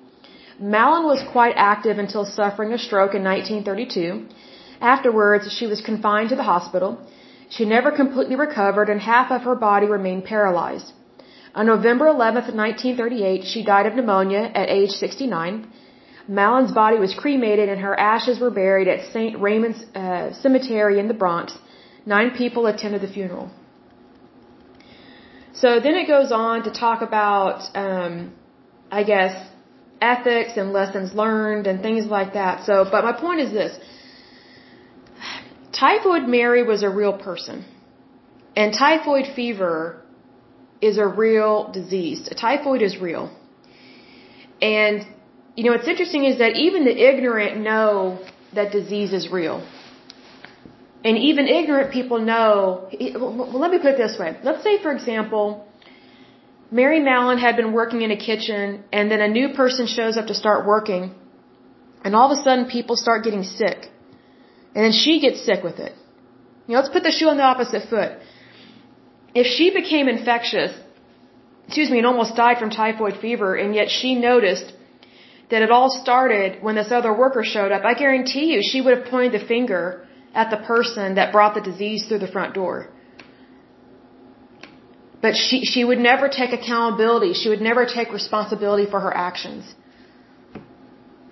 [0.58, 4.26] Mallon was quite active until suffering a stroke in 1932.
[4.80, 6.98] Afterwards, she was confined to the hospital.
[7.48, 10.92] She never completely recovered and half of her body remained paralyzed.
[11.54, 15.66] On November 11, 1938, she died of pneumonia at age 69.
[16.28, 19.40] Mallon's body was cremated and her ashes were buried at St.
[19.40, 21.56] Raymond's uh, Cemetery in the Bronx.
[22.04, 23.50] Nine people attended the funeral.
[25.54, 28.32] So then it goes on to talk about, um,
[28.90, 29.47] I guess,
[30.00, 32.64] ethics and lessons learned and things like that.
[32.66, 33.78] So, but my point is this.
[35.72, 37.64] Typhoid Mary was a real person.
[38.56, 40.02] And typhoid fever
[40.80, 42.28] is a real disease.
[42.40, 43.30] Typhoid is real.
[44.60, 45.06] And,
[45.54, 48.18] you know, what's interesting is that even the ignorant know
[48.54, 49.64] that disease is real.
[51.04, 54.36] And even ignorant people know, well, let me put it this way.
[54.42, 55.67] Let's say, for example,
[56.70, 60.26] Mary Mallon had been working in a kitchen and then a new person shows up
[60.26, 61.14] to start working
[62.04, 63.78] and all of a sudden people start getting sick.
[64.74, 65.92] And then she gets sick with it.
[66.66, 68.12] You know, let's put the shoe on the opposite foot.
[69.34, 70.72] If she became infectious
[71.68, 74.72] excuse me, and almost died from typhoid fever, and yet she noticed
[75.50, 77.84] that it all started when this other worker showed up.
[77.84, 81.60] I guarantee you she would have pointed the finger at the person that brought the
[81.60, 82.76] disease through the front door.
[85.20, 87.32] But she, she would never take accountability.
[87.34, 89.74] She would never take responsibility for her actions.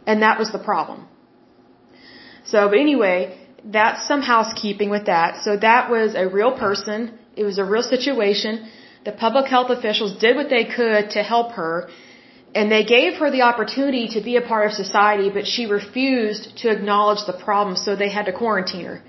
[0.06, 1.06] And that was the problem.
[2.44, 5.44] So, but anyway, that's some housekeeping with that.
[5.44, 7.18] So that was a real person.
[7.36, 8.68] It was a real situation.
[9.04, 11.88] The public health officials did what they could to help her.
[12.54, 16.56] And they gave her the opportunity to be a part of society, but she refused
[16.58, 19.02] to acknowledge the problem, so they had to quarantine her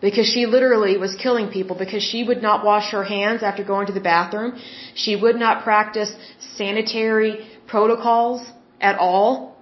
[0.00, 3.86] because she literally was killing people because she would not wash her hands after going
[3.86, 4.58] to the bathroom.
[4.94, 6.12] She would not practice
[6.56, 8.40] sanitary protocols
[8.80, 9.56] at all,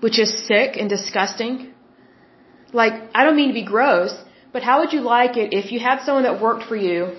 [0.00, 1.72] which is sick and disgusting.
[2.72, 4.14] Like, I don't mean to be gross,
[4.52, 7.16] but how would you like it if you had someone that worked for you,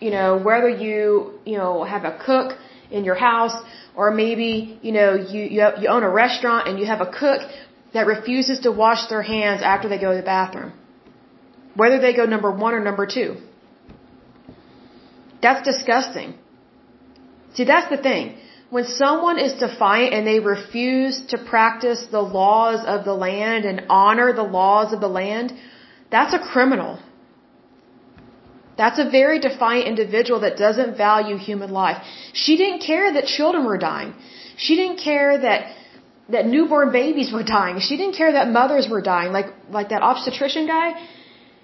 [0.00, 2.58] you know, whether you, you know, have a cook
[2.90, 3.54] in your house
[3.94, 7.40] or maybe, you know, you, you, you own a restaurant and you have a cook
[7.94, 10.72] that refuses to wash their hands after they go to the bathroom.
[11.74, 13.36] Whether they go number one or number two.
[15.42, 16.34] That's disgusting.
[17.54, 18.36] See, that's the thing.
[18.70, 23.86] When someone is defiant and they refuse to practice the laws of the land and
[23.90, 25.52] honor the laws of the land,
[26.10, 26.98] that's a criminal.
[28.78, 31.98] That's a very defiant individual that doesn't value human life.
[32.32, 34.14] She didn't care that children were dying.
[34.56, 35.74] She didn't care that
[36.28, 37.80] that newborn babies were dying.
[37.80, 40.94] She didn't care that mothers were dying, like like that obstetrician guy.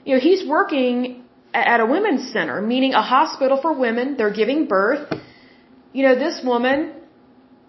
[0.04, 4.16] You know, he's working at a women's center, meaning a hospital for women.
[4.16, 5.12] They're giving birth.
[5.92, 6.92] You know, this woman,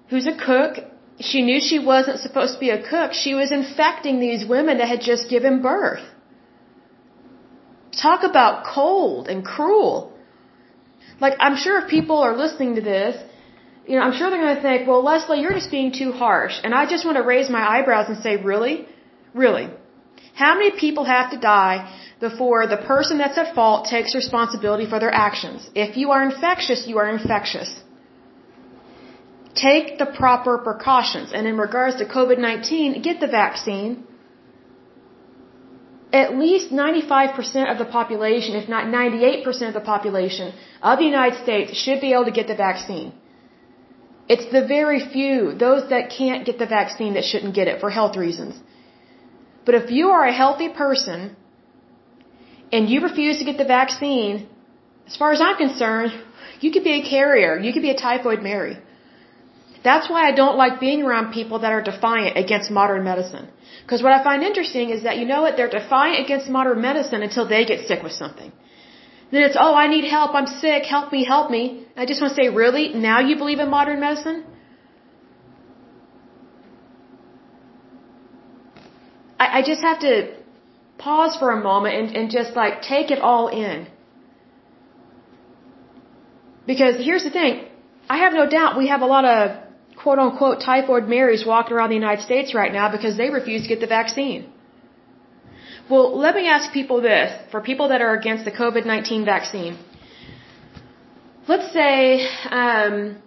[0.10, 0.86] who's a cook,
[1.20, 3.14] she knew she wasn't supposed to be a cook.
[3.14, 6.04] She was infecting these women that had just given birth.
[7.92, 10.14] Talk about cold and cruel.
[11.20, 13.16] Like, I'm sure if people are listening to this,
[13.90, 16.56] you know, I'm sure they're going to think, well, Leslie, you're just being too harsh.
[16.64, 18.76] And I just want to raise my eyebrows and say, really?
[19.44, 19.68] Really?
[20.42, 21.78] How many people have to die
[22.28, 25.68] before the person that's at fault takes responsibility for their actions?
[25.86, 27.72] If you are infectious, you are infectious.
[29.56, 31.32] Take the proper precautions.
[31.38, 34.04] And in regards to COVID-19, get the vaccine.
[36.14, 41.42] At least 95% of the population, if not 98% of the population of the United
[41.44, 43.10] States should be able to get the vaccine.
[44.34, 47.90] It's the very few, those that can't get the vaccine that shouldn't get it for
[48.00, 48.54] health reasons.
[49.66, 51.36] But if you are a healthy person
[52.72, 54.48] and you refuse to get the vaccine,
[55.08, 56.12] as far as I'm concerned,
[56.62, 57.58] you could be a carrier.
[57.66, 58.78] You could be a typhoid Mary.
[59.84, 63.48] That's why I don't like being around people that are defiant against modern medicine.
[63.84, 67.24] Because what I find interesting is that, you know what, they're defiant against modern medicine
[67.24, 68.52] until they get sick with something.
[69.32, 71.86] Then it's, oh, I need help, I'm sick, help me, help me.
[71.96, 72.94] I just want to say, really?
[72.94, 74.44] Now you believe in modern medicine?
[79.40, 80.36] I, I just have to
[80.98, 83.88] pause for a moment and, and just like take it all in.
[86.66, 87.66] Because here's the thing,
[88.10, 89.58] I have no doubt we have a lot of
[90.02, 93.70] quote unquote typhoid Marys walking around the United States right now because they refuse to
[93.70, 94.52] get the vaccine.
[95.90, 99.78] Well, let me ask people this for people that are against the COVID 19 vaccine.
[101.48, 103.18] Let's say um,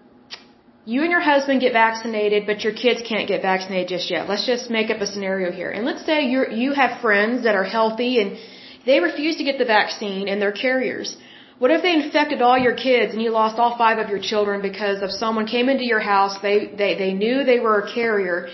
[0.85, 4.29] you and your husband get vaccinated, but your kids can't get vaccinated just yet.
[4.29, 5.71] Let's just make up a scenario here.
[5.71, 8.39] And let's say you you have friends that are healthy and
[8.87, 11.17] they refuse to get the vaccine and they're carriers.
[11.59, 14.63] What if they infected all your kids and you lost all five of your children
[14.63, 18.49] because of someone came into your house, they, they, they knew they were a carrier,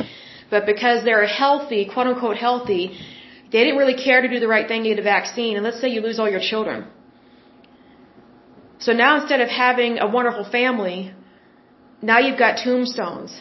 [0.50, 2.98] but because they're healthy, quote unquote healthy,
[3.50, 5.80] they didn't really care to do the right thing to get a vaccine, and let's
[5.80, 6.86] say you lose all your children.
[8.86, 11.12] So now instead of having a wonderful family,
[12.00, 13.40] now you've got tombstones.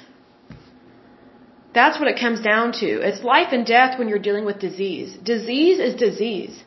[1.73, 2.89] That's what it comes down to.
[3.07, 5.15] It's life and death when you're dealing with disease.
[5.33, 6.63] Disease is disease.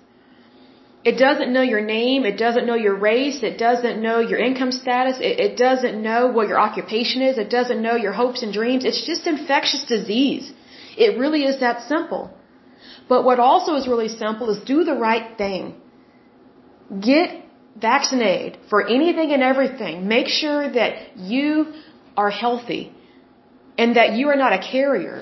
[1.02, 2.26] It doesn't know your name.
[2.30, 3.42] It doesn't know your race.
[3.42, 5.16] It doesn't know your income status.
[5.18, 7.38] It, it doesn't know what your occupation is.
[7.38, 8.84] It doesn't know your hopes and dreams.
[8.84, 10.52] It's just infectious disease.
[10.96, 12.30] It really is that simple.
[13.10, 15.64] But what also is really simple is do the right thing.
[17.10, 17.28] Get
[17.88, 20.06] vaccinated for anything and everything.
[20.16, 20.92] Make sure that
[21.32, 21.50] you
[22.16, 22.82] are healthy
[23.76, 25.18] and that you are not a carrier.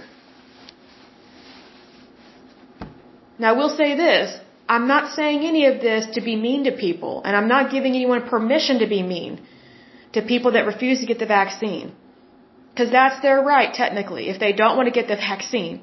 [3.38, 4.38] Now, I will say this.
[4.76, 7.94] I'm not saying any of this to be mean to people, and I'm not giving
[8.00, 9.40] anyone permission to be mean
[10.14, 11.92] to people that refuse to get the vaccine.
[12.70, 15.80] Because that's their right, technically, if they don't want to get the vaccine.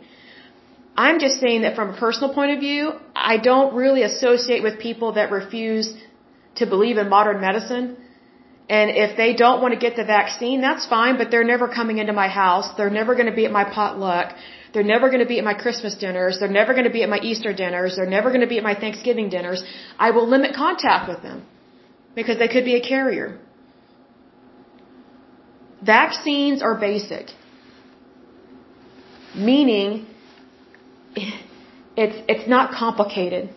[0.97, 4.79] I'm just saying that from a personal point of view, I don't really associate with
[4.79, 5.93] people that refuse
[6.55, 7.97] to believe in modern medicine.
[8.69, 11.97] And if they don't want to get the vaccine, that's fine, but they're never coming
[11.97, 12.67] into my house.
[12.77, 14.33] They're never going to be at my potluck.
[14.73, 16.39] They're never going to be at my Christmas dinners.
[16.39, 17.95] They're never going to be at my Easter dinners.
[17.97, 19.63] They're never going to be at my Thanksgiving dinners.
[19.99, 21.45] I will limit contact with them
[22.15, 23.39] because they could be a carrier.
[25.81, 27.27] Vaccines are basic,
[29.35, 30.07] meaning
[31.15, 33.49] it's, it's not complicated.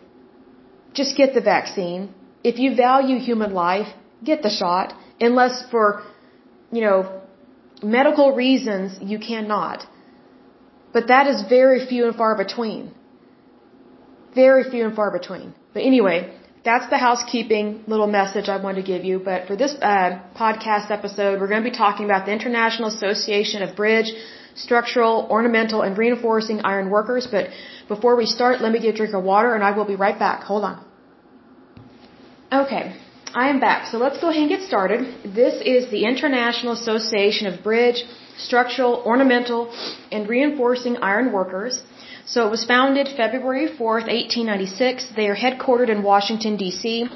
[0.95, 2.15] Just get the vaccine.
[2.45, 3.89] If you value human life,
[4.25, 6.03] get the shot, unless for,
[6.73, 7.21] you know,
[7.83, 9.87] medical reasons you cannot.
[10.93, 12.95] But that is very few and far between.
[14.35, 15.55] Very few and far between.
[15.75, 16.35] But anyway,
[16.65, 19.19] that's the housekeeping little message I wanted to give you.
[19.19, 23.63] But for this uh, podcast episode, we're going to be talking about the International Association
[23.63, 24.11] of Bridge,
[24.67, 27.27] Structural, Ornamental, and Reinforcing Iron Workers.
[27.35, 27.51] But
[27.89, 30.19] before we start, let me get a drink of water and I will be right
[30.19, 30.43] back.
[30.51, 30.77] Hold on.
[32.53, 32.85] Okay.
[33.35, 33.87] I am back.
[33.91, 35.01] So let's go ahead and get started.
[35.41, 38.05] This is the International Association of Bridge,
[38.39, 39.63] Structural, Ornamental,
[40.11, 41.83] and Reinforcing Iron Workers.
[42.25, 45.13] So it was founded February 4th, 1896.
[45.17, 47.09] They are headquartered in Washington, D.C.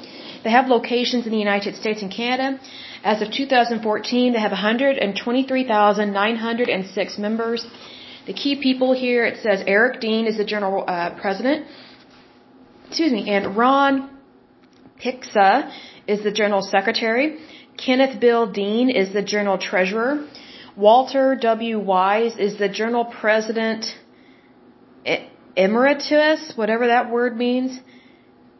[0.43, 2.59] They have locations in the United States and Canada.
[3.03, 7.65] As of 2014, they have 123,906 members.
[8.25, 11.67] The key people here, it says Eric Dean is the general uh, president.
[12.87, 14.09] Excuse me, and Ron
[15.03, 15.71] Piksa
[16.07, 17.39] is the General Secretary.
[17.77, 20.27] Kenneth Bill Dean is the General Treasurer.
[20.75, 21.79] Walter W.
[21.79, 23.85] Wise is the General President
[25.55, 27.79] Emeritus, whatever that word means.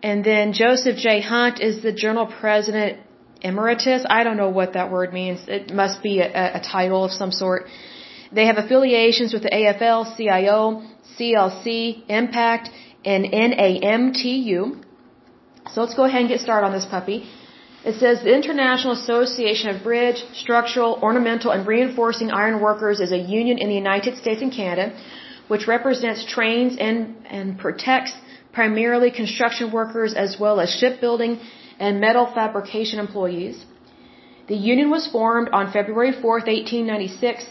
[0.03, 1.21] And then Joseph J.
[1.21, 2.99] Hunt is the General President
[3.41, 4.05] Emeritus.
[4.17, 5.47] I don't know what that word means.
[5.47, 6.29] It must be a,
[6.59, 7.67] a title of some sort.
[8.31, 10.83] They have affiliations with the AFL, CIO,
[11.15, 12.69] CLC, Impact,
[13.05, 14.83] and NABTU.
[15.71, 17.25] So let's go ahead and get started on this puppy.
[17.85, 23.17] It says the International Association of Bridge, Structural, Ornamental, and Reinforcing Iron Workers is a
[23.17, 24.93] union in the United States and Canada
[25.47, 28.13] which represents, trains, and, and protects
[28.53, 31.39] primarily construction workers as well as shipbuilding
[31.79, 33.65] and metal fabrication employees.
[34.47, 37.49] The union was formed on February 4, 1896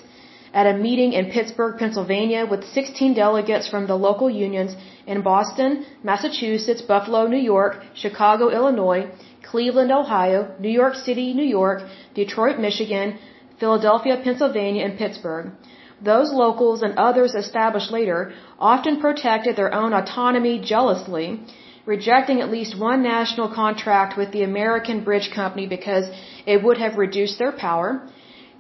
[0.53, 4.77] at a meeting in Pittsburgh, Pennsylvania with 16 delegates from the local unions
[5.07, 9.11] in Boston, Massachusetts, Buffalo, New York, Chicago, Illinois,
[9.43, 11.83] Cleveland, Ohio, New York City, New York,
[12.15, 13.19] Detroit, Michigan,
[13.59, 15.53] Philadelphia, Pennsylvania, and Pittsburgh.
[16.11, 21.41] Those locals and others established later often protected their own autonomy jealously,
[21.87, 26.07] rejecting at least one national contract with the American Bridge Company because
[26.47, 28.03] it would have reduced their power.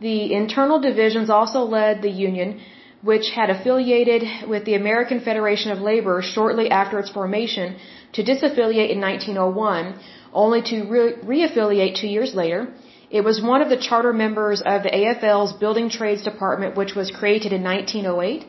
[0.01, 2.61] The internal divisions also led the Union,
[3.03, 7.77] which had affiliated with the American Federation of Labor shortly after its formation,
[8.13, 9.95] to disaffiliate in 1901,
[10.33, 12.69] only to re- reaffiliate two years later.
[13.19, 17.11] It was one of the charter members of the AFL's Building Trades Department, which was
[17.11, 18.47] created in 1908.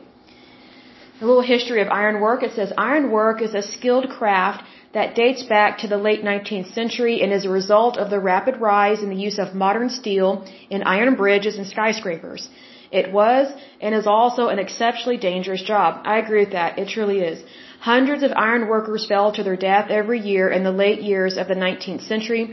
[1.20, 2.42] A little history of ironwork.
[2.42, 7.20] It says ironwork is a skilled craft that dates back to the late 19th century
[7.20, 10.82] and is a result of the rapid rise in the use of modern steel in
[10.82, 12.48] iron bridges and skyscrapers.
[12.90, 13.52] It was
[13.82, 16.00] and is also an exceptionally dangerous job.
[16.04, 16.78] I agree with that.
[16.78, 17.38] It truly is.
[17.80, 21.48] Hundreds of iron workers fell to their death every year in the late years of
[21.48, 22.44] the 19th century.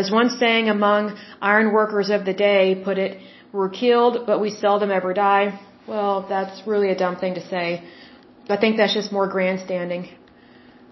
[0.00, 3.12] As one saying among iron workers of the day put it,
[3.52, 5.46] we're killed, but we seldom ever die.
[5.86, 7.66] Well, that's really a dumb thing to say.
[8.54, 10.02] I think that's just more grandstanding.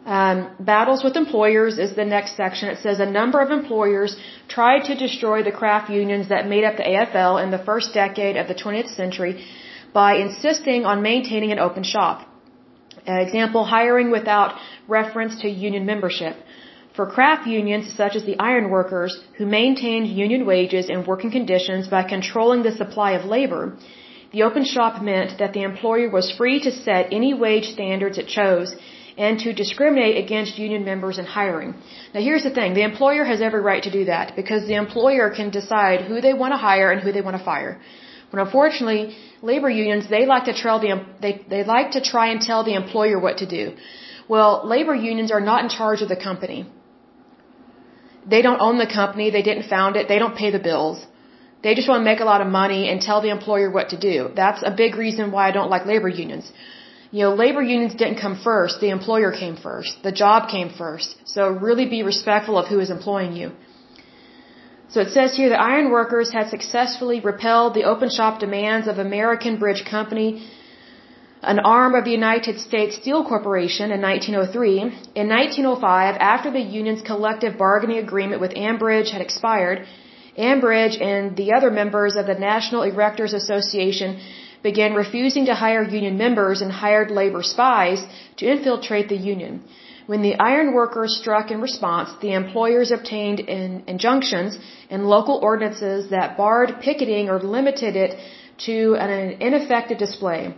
[0.07, 2.69] Um, battles with employers is the next section.
[2.69, 4.17] It says a number of employers
[4.49, 8.37] tried to destroy the craft unions that made up the AFL in the first decade
[8.37, 9.45] of the 20th century
[9.93, 12.29] by insisting on maintaining an open shop.
[13.05, 14.55] Example, hiring without
[14.87, 16.37] reference to union membership.
[16.97, 22.03] For craft unions such as the ironworkers who maintained union wages and working conditions by
[22.03, 23.63] controlling the supply of labor,
[24.33, 28.27] the open shop meant that the employer was free to set any wage standards it
[28.27, 28.75] chose
[29.17, 31.75] and to discriminate against union members in hiring.
[32.15, 35.31] Now here's the thing, the employer has every right to do that because the employer
[35.31, 37.81] can decide who they want to hire and who they want to fire.
[38.31, 40.91] But unfortunately, labor unions, they like to tell the,
[41.21, 43.77] they, they like to try and tell the employer what to do.
[44.29, 46.67] Well, labor unions are not in charge of the company.
[48.27, 51.07] They don't own the company, they didn't found it, they don't pay the bills.
[51.63, 53.99] They just want to make a lot of money and tell the employer what to
[53.99, 54.31] do.
[54.35, 56.51] That's a big reason why I don't like labor unions
[57.13, 61.11] you know, labor unions didn't come first, the employer came first, the job came first.
[61.27, 63.53] So really be respectful of who is employing you.
[64.89, 68.99] So it says here that iron workers had successfully repelled the open shop demands of
[68.99, 70.31] American Bridge Company,
[71.43, 74.79] an arm of the United States Steel Corporation in 1903.
[75.23, 79.85] In 1905, after the union's collective bargaining agreement with Ambridge had expired,
[80.39, 84.21] Ambridge and the other members of the National Erectors Association
[84.63, 88.05] began refusing to hire union members and hired labor spies
[88.37, 89.63] to infiltrate the union.
[90.07, 94.57] When the iron workers struck in response, the employers obtained in injunctions
[94.91, 98.17] and local ordinances that barred picketing or limited it
[98.67, 100.55] to an ineffective display.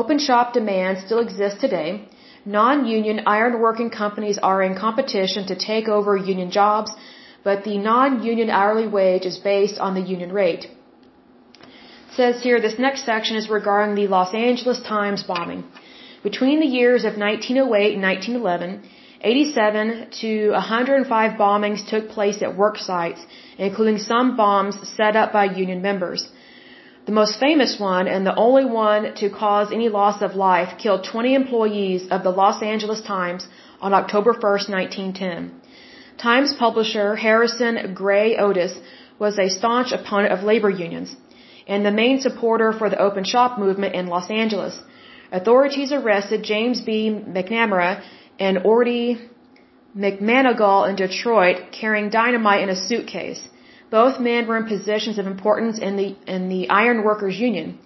[0.00, 1.88] Open shop demands still exist today.
[2.44, 6.90] Non-union ironworking companies are in competition to take over union jobs,
[7.44, 10.64] but the non-union hourly wage is based on the union rate.
[10.64, 15.62] It says here this next section is regarding the Los Angeles Times bombing.
[16.22, 18.82] Between the years of 1908 and 1911,
[19.20, 23.20] 87 to 105 bombings took place at work sites,
[23.58, 26.28] including some bombs set up by union members.
[27.04, 31.02] The most famous one and the only one to cause any loss of life killed
[31.02, 33.48] 20 employees of the Los Angeles Times
[33.80, 35.50] on October 1, 1910.
[36.16, 38.78] Times publisher Harrison Gray Otis
[39.18, 41.16] was a staunch opponent of labor unions
[41.66, 44.80] and the main supporter for the open shop movement in Los Angeles.
[45.32, 47.10] Authorities arrested James B.
[47.10, 48.00] McNamara
[48.38, 49.28] and Ortie
[49.96, 53.48] McManigal in Detroit carrying dynamite in a suitcase.
[53.98, 57.78] Both men were in positions of importance in the, in the Iron Workers Union.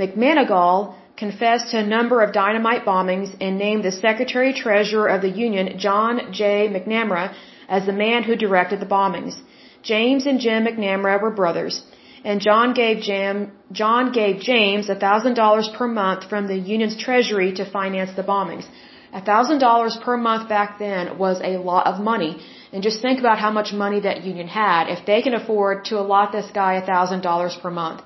[0.00, 5.34] McManigal confessed to a number of dynamite bombings and named the Secretary Treasurer of the
[5.46, 6.68] Union, John J.
[6.74, 7.26] McNamara,
[7.68, 9.36] as the man who directed the bombings.
[9.82, 11.82] James and Jim McNamara were brothers,
[12.24, 17.64] and John gave, Jam, John gave James $1,000 per month from the Union's treasury to
[17.78, 18.66] finance the bombings.
[19.14, 22.32] $1,000 per month back then was a lot of money,
[22.74, 25.98] and just think about how much money that union had if they can afford to
[26.02, 28.00] allot this guy $1,000 per month.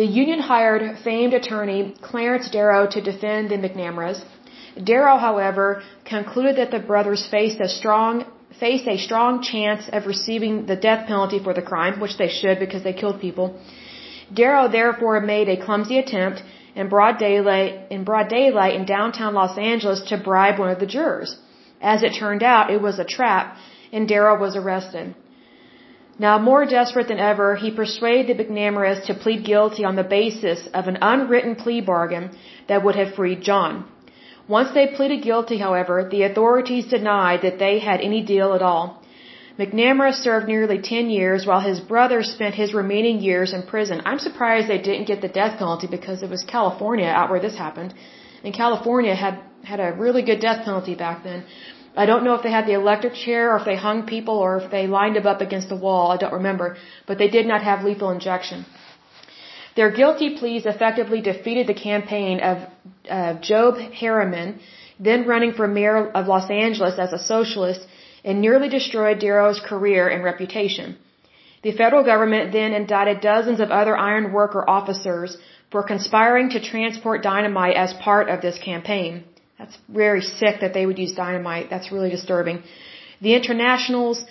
[0.00, 4.20] The union hired famed attorney Clarence Darrow to defend the McNamaras.
[4.90, 8.24] Darrow, however, concluded that the brothers faced a strong
[8.60, 12.58] faced a strong chance of receiving the death penalty for the crime, which they should
[12.64, 13.46] because they killed people.
[14.40, 16.42] Darrow therefore made a clumsy attempt
[16.74, 20.90] in broad daylight in broad daylight in downtown Los Angeles to bribe one of the
[20.96, 21.32] jurors.
[21.82, 23.56] As it turned out, it was a trap,
[23.92, 25.14] and Darrow was arrested.
[26.18, 30.68] Now, more desperate than ever, he persuaded the McNamaras to plead guilty on the basis
[30.72, 32.30] of an unwritten plea bargain
[32.68, 33.84] that would have freed John.
[34.46, 39.02] Once they pleaded guilty, however, the authorities denied that they had any deal at all.
[39.58, 44.00] McNamara served nearly 10 years while his brother spent his remaining years in prison.
[44.04, 47.56] I'm surprised they didn't get the death penalty because it was California out where this
[47.56, 47.94] happened.
[48.44, 51.44] And California had had a really good death penalty back then.
[51.96, 54.56] I don't know if they had the electric chair or if they hung people or
[54.60, 56.10] if they lined them up against the wall.
[56.10, 56.76] I don't remember.
[57.06, 58.64] But they did not have lethal injection.
[59.76, 62.56] Their guilty pleas effectively defeated the campaign of
[63.08, 64.60] uh, Job Harriman,
[64.98, 67.86] then running for mayor of Los Angeles as a socialist,
[68.24, 70.96] and nearly destroyed Darrow's career and reputation.
[71.62, 75.36] The federal government then indicted dozens of other iron worker officers
[75.72, 79.24] for conspiring to transport dynamite as part of this campaign.
[79.58, 81.70] That's very sick that they would use dynamite.
[81.70, 82.62] That's really disturbing.
[83.22, 84.24] The International's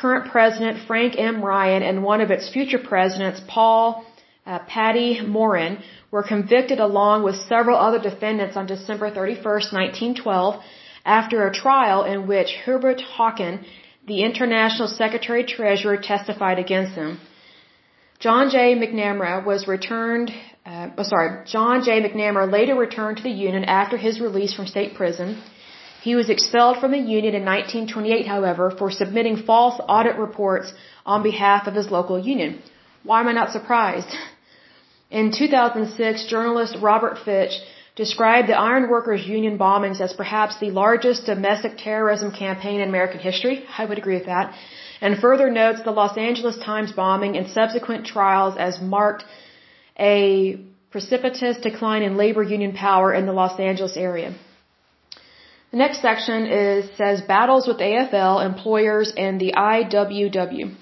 [0.00, 1.42] current president, Frank M.
[1.44, 4.04] Ryan, and one of its future presidents, Paul
[4.46, 5.78] uh, Patty Morrin,
[6.10, 10.62] were convicted along with several other defendants on December 31, 1912,
[11.04, 13.64] after a trial in which Herbert Hockin,
[14.06, 17.20] the International Secretary Treasurer, testified against them.
[18.18, 18.74] John J.
[18.74, 20.30] McNamara was returned
[20.66, 22.00] uh, oh, sorry, John J.
[22.02, 25.40] McNamara later returned to the Union after his release from state prison.
[26.02, 30.72] He was expelled from the Union in 1928, however, for submitting false audit reports
[31.04, 32.62] on behalf of his local union.
[33.04, 34.12] Why am I not surprised?
[35.10, 37.52] In 2006, journalist Robert Fitch
[37.94, 43.20] described the Iron Workers Union bombings as perhaps the largest domestic terrorism campaign in American
[43.20, 43.64] history.
[43.78, 44.52] I would agree with that.
[45.00, 49.24] And further notes the Los Angeles Times bombing and subsequent trials as marked
[49.98, 50.58] a
[50.90, 54.34] precipitous decline in labor union power in the Los Angeles area.
[55.70, 60.74] The next section is says battles with AFL, employers, and the IWW.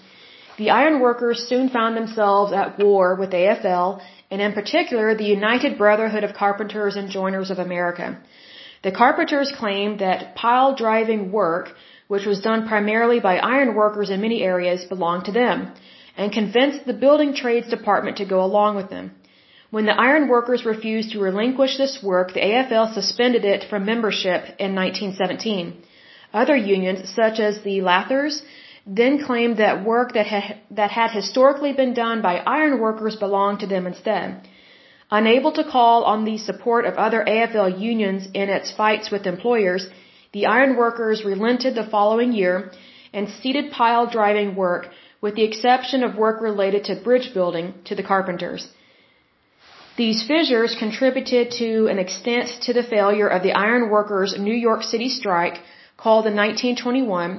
[0.59, 4.01] The iron workers soon found themselves at war with AFL,
[4.31, 8.19] and in particular the United Brotherhood of Carpenters and Joiners of America.
[8.83, 11.75] The carpenters claimed that pile driving work,
[12.07, 15.73] which was done primarily by iron workers in many areas, belonged to them
[16.17, 19.13] and convinced the building trades department to go along with them.
[19.71, 24.43] When the iron workers refused to relinquish this work, the AFL suspended it from membership
[24.65, 25.83] in 1917.
[26.33, 28.43] Other unions, such as the Lathers,
[28.87, 33.61] then claimed that work that had, that had historically been done by iron workers belonged
[33.61, 34.49] to them instead.
[35.11, 39.89] Unable to call on the support of other AFL unions in its fights with employers,
[40.33, 42.71] the iron workers relented the following year
[43.13, 44.91] and ceded pile driving work
[45.25, 48.63] with the exception of work related to bridge building to the carpenters.
[50.01, 54.83] These fissures contributed to an extent to the failure of the iron workers' New York
[54.83, 55.57] City strike
[56.03, 57.31] called in 1921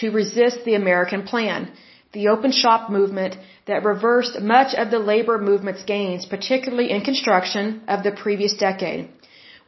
[0.00, 1.70] to resist the American plan,
[2.16, 3.36] the open shop movement
[3.68, 9.08] that reversed much of the labor movement's gains, particularly in construction of the previous decade.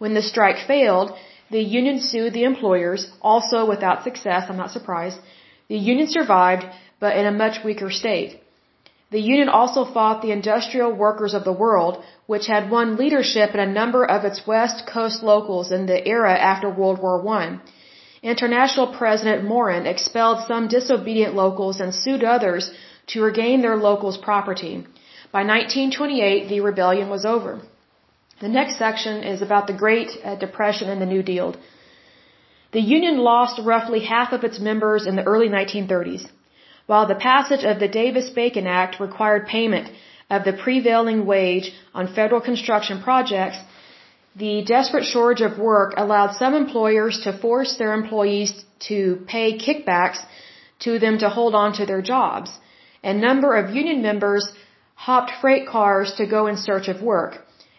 [0.03, 1.09] When the strike failed,
[1.57, 3.03] the union sued the employers,
[3.33, 5.19] also without success, I'm not surprised.
[5.69, 6.65] The union survived,
[7.01, 8.41] but in a much weaker state.
[9.11, 11.95] The union also fought the industrial workers of the world,
[12.27, 16.35] which had won leadership in a number of its West Coast locals in the era
[16.51, 17.59] after World War I.
[18.23, 22.71] International President Morrin expelled some disobedient locals and sued others
[23.09, 24.75] to regain their locals' property.
[25.33, 27.61] By 1928, the rebellion was over.
[28.41, 31.57] The next section is about the Great uh, Depression and the New Deal.
[32.73, 36.29] The Union lost roughly half of its members in the early 1930s.
[36.91, 39.87] While the passage of the Davis-Bacon Act required payment
[40.29, 43.59] of the prevailing wage on federal construction projects,
[44.35, 48.53] the desperate shortage of work allowed some employers to force their employees
[48.89, 50.19] to pay kickbacks
[50.81, 52.51] to them to hold on to their jobs.
[53.05, 54.53] A number of union members
[55.07, 57.33] hopped freight cars to go in search of work.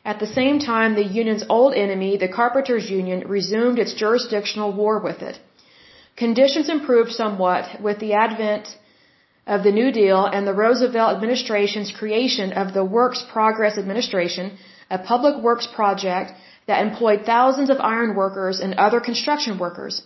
[0.05, 4.99] At the same time, the union's old enemy, the Carpenters Union, resumed its jurisdictional war
[4.99, 5.38] with it.
[6.16, 8.78] Conditions improved somewhat with the advent
[9.48, 14.58] of the New Deal and the Roosevelt administration's creation of the Works Progress Administration,
[14.89, 16.34] a public works project
[16.68, 20.04] that employed thousands of iron workers and other construction workers.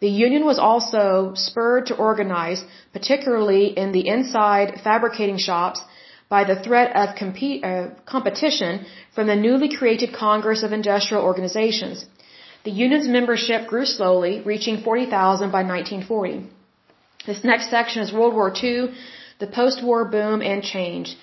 [0.00, 2.62] The union was also spurred to organize,
[2.92, 5.80] particularly in the inside fabricating shops,
[6.28, 12.04] by the threat of compete, uh, competition from the newly created Congress of Industrial Organizations.
[12.64, 16.55] The union's membership grew slowly, reaching 40,000 by 1940.
[17.24, 18.90] This next section is World War II,
[19.38, 21.16] the post-war boom and change.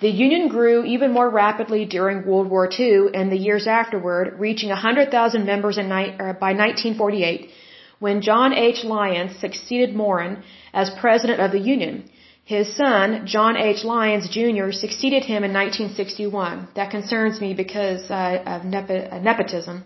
[0.00, 4.68] The Union grew even more rapidly during World War II and the years afterward, reaching
[4.68, 7.50] 100,000 members in, by 1948,
[7.98, 8.84] when John H.
[8.84, 10.42] Lyons succeeded Morrin
[10.74, 12.04] as president of the Union.
[12.44, 13.84] His son, John H.
[13.84, 16.68] Lyons Jr., succeeded him in 1961.
[16.74, 19.84] That concerns me because uh, of nepotism.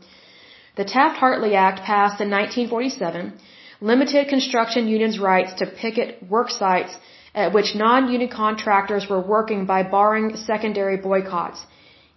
[0.76, 3.32] The Taft-Hartley Act passed in 1947
[3.81, 6.97] limited construction unions' rights to picket work sites
[7.35, 11.64] at which non-union contractors were working by barring secondary boycotts.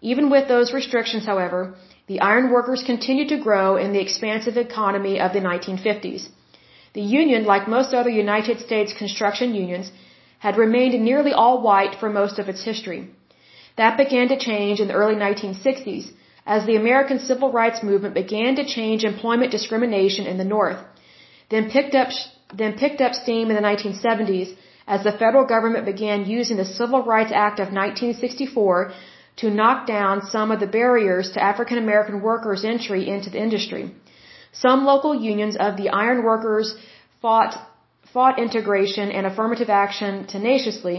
[0.01, 1.75] Even with those restrictions, however,
[2.07, 6.27] the iron workers continued to grow in the expansive economy of the 1950s.
[6.93, 9.91] The union, like most other United States construction unions,
[10.39, 13.01] had remained nearly all white for most of its history.
[13.77, 16.11] That began to change in the early 1960s
[16.45, 20.81] as the American civil rights movement began to change employment discrimination in the North,
[21.53, 22.09] then picked up,
[22.61, 24.55] then picked up steam in the 1970s
[24.95, 28.93] as the federal government began using the Civil Rights Act of 1964
[29.41, 33.83] to knock down some of the barriers to African American workers' entry into the industry.
[34.51, 36.75] Some local unions of the iron workers
[37.21, 37.53] fought
[38.13, 40.97] fought integration and affirmative action tenaciously,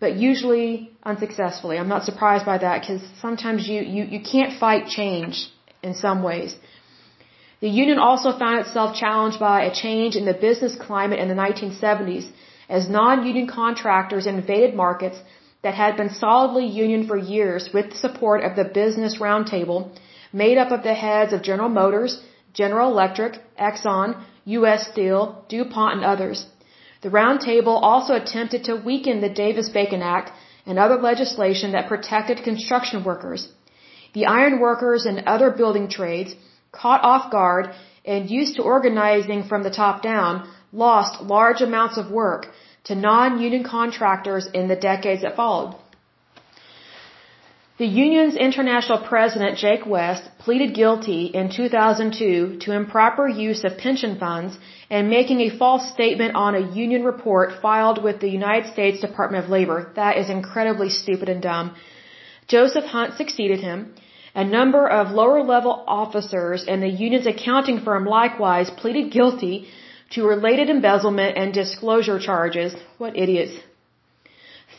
[0.00, 1.78] but usually unsuccessfully.
[1.78, 5.36] I'm not surprised by that because sometimes you, you, you can't fight change
[5.80, 6.56] in some ways.
[7.60, 11.34] The union also found itself challenged by a change in the business climate in the
[11.34, 12.26] 1970s
[12.68, 15.18] as non-union contractors invaded markets
[15.62, 19.90] that had been solidly union for years with the support of the Business Roundtable,
[20.32, 22.22] made up of the heads of General Motors,
[22.54, 24.16] General Electric, Exxon,
[24.58, 24.88] U.S.
[24.90, 26.46] Steel, DuPont, and others.
[27.02, 30.32] The Roundtable also attempted to weaken the Davis-Bacon Act
[30.64, 33.48] and other legislation that protected construction workers.
[34.14, 36.34] The iron workers and other building trades,
[36.72, 37.70] caught off guard
[38.04, 42.46] and used to organizing from the top down, lost large amounts of work
[42.84, 45.76] to non-union contractors in the decades that followed.
[47.80, 54.18] The union's international president, Jake West, pleaded guilty in 2002 to improper use of pension
[54.18, 54.58] funds
[54.90, 59.44] and making a false statement on a union report filed with the United States Department
[59.44, 59.92] of Labor.
[59.96, 61.74] That is incredibly stupid and dumb.
[62.48, 63.94] Joseph Hunt succeeded him.
[64.34, 69.68] A number of lower level officers and the union's accounting firm likewise pleaded guilty
[70.10, 72.74] to related embezzlement and disclosure charges.
[72.98, 73.54] What idiots.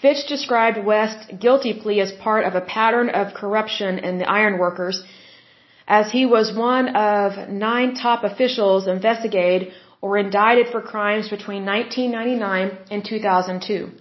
[0.02, 5.04] Fitch described West's guilty plea as part of a pattern of corruption in the ironworkers,
[5.88, 12.78] as he was one of nine top officials investigated or indicted for crimes between 1999
[12.90, 13.92] and 2002.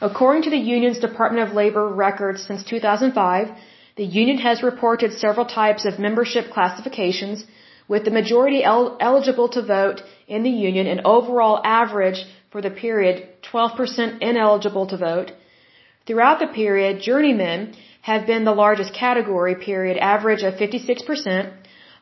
[0.00, 3.50] According to the union's Department of Labor records since 2005,
[3.96, 7.44] the union has reported several types of membership classifications,
[7.88, 12.70] with the majority el eligible to vote in the union an overall average for the
[12.70, 15.32] period 12% ineligible to vote.
[16.06, 21.52] Throughout the period, journeymen have been the largest category period, average of 56%,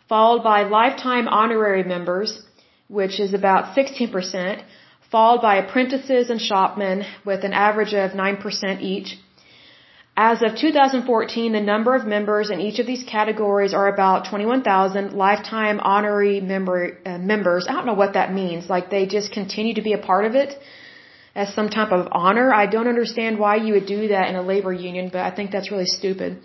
[0.08, 2.42] followed by lifetime honorary members,
[2.88, 4.62] which is about 16%,
[5.10, 9.18] followed by apprentices and shopmen with an average of 9% each.
[10.22, 15.14] As of 2014, the number of members in each of these categories are about 21,000
[15.14, 17.66] lifetime honorary member, uh, members.
[17.66, 18.68] I don't know what that means.
[18.68, 20.58] Like they just continue to be a part of it
[21.34, 22.52] as some type of honor.
[22.52, 25.52] I don't understand why you would do that in a labor union, but I think
[25.52, 26.42] that's really stupid.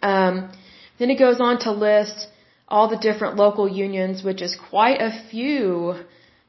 [0.00, 0.50] Um,
[0.98, 2.28] then it goes on to list
[2.68, 5.94] all the different local unions, which is quite a few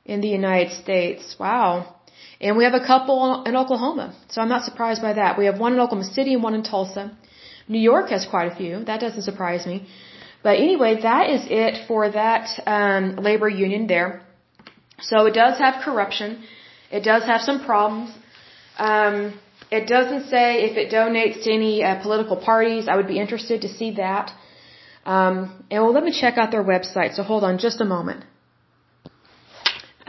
[0.06, 1.36] in the United States.
[1.38, 1.96] Wow.
[2.42, 4.16] And we have a couple in Oklahoma.
[4.30, 5.38] So I'm not surprised by that.
[5.38, 7.12] We have one in Oklahoma City and one in Tulsa.
[7.68, 8.84] New York has quite a few.
[8.86, 9.88] That doesn't surprise me.
[10.42, 14.22] But anyway, that is it for that um, labor union there.
[15.02, 16.44] So it does have corruption.
[16.92, 18.12] It does have some problems.
[18.78, 19.38] Um,
[19.70, 22.88] it doesn't say if it donates to any uh, political parties.
[22.88, 24.32] I would be interested to see that.
[25.06, 27.16] Um, and well, let me check out their website.
[27.16, 28.24] So hold on just a moment.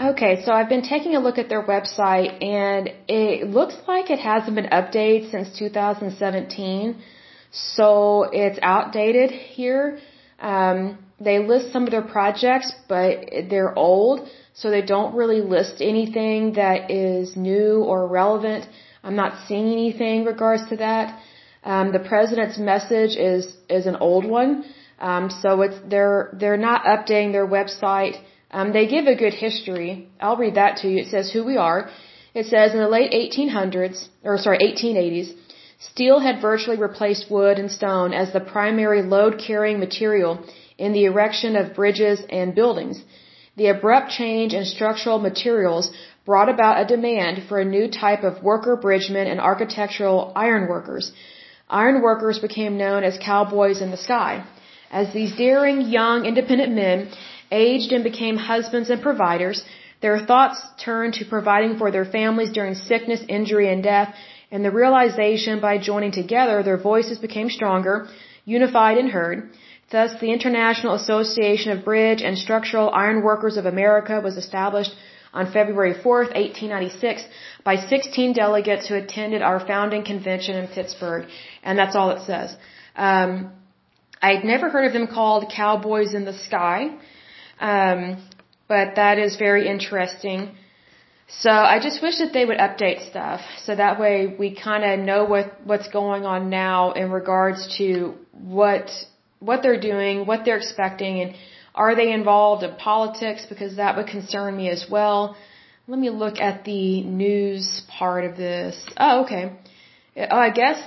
[0.01, 4.19] Okay, so I've been taking a look at their website and it looks like it
[4.19, 6.97] hasn't been updated since 2017.
[7.53, 9.99] So it's outdated here.
[10.39, 15.83] Um, they list some of their projects, but they're old, so they don't really list
[15.83, 18.67] anything that is new or relevant.
[19.05, 21.21] I'm not seeing anything in regards to that.
[21.63, 24.65] Um, the president's message is is an old one,
[24.99, 28.17] um, so it's they're they're not updating their website.
[28.51, 30.09] Um, they give a good history.
[30.21, 30.99] I'll read that to you.
[31.03, 31.91] It says who we are.
[32.35, 35.33] It says in the late 1800s, or sorry, 1880s,
[35.79, 40.45] steel had virtually replaced wood and stone as the primary load carrying material
[40.79, 43.03] in the erection of bridges and buildings.
[43.57, 45.91] The abrupt change in structural materials
[46.25, 51.13] brought about a demand for a new type of worker bridgemen and architectural ironworkers.
[51.69, 54.45] Ironworkers became known as cowboys in the sky.
[54.91, 57.09] As these daring, young, independent men
[57.51, 59.63] aged and became husbands and providers,
[60.01, 64.15] their thoughts turned to providing for their families during sickness, injury, and death,
[64.51, 68.09] and the realization by joining together their voices became stronger,
[68.45, 69.51] unified and heard.
[69.91, 74.95] Thus, the International Association of Bridge and Structural Iron Workers of America was established
[75.33, 77.25] on February 4th, 1896
[77.65, 81.27] by 16 delegates who attended our founding convention in Pittsburgh.
[81.63, 82.57] And that's all it says.
[82.97, 83.53] Um,
[84.23, 86.91] I'd never heard of them called Cowboys in the Sky.
[87.61, 88.23] Um,
[88.69, 90.51] but that is very interesting.
[91.29, 94.99] So I just wish that they would update stuff so that way we kind of
[94.99, 98.91] know what what's going on now in regards to what
[99.39, 101.35] what they're doing, what they're expecting, and
[101.75, 105.37] are they involved in politics because that would concern me as well.
[105.87, 108.75] Let me look at the news part of this.
[108.97, 109.53] Oh, okay.
[110.17, 110.83] Oh, I guess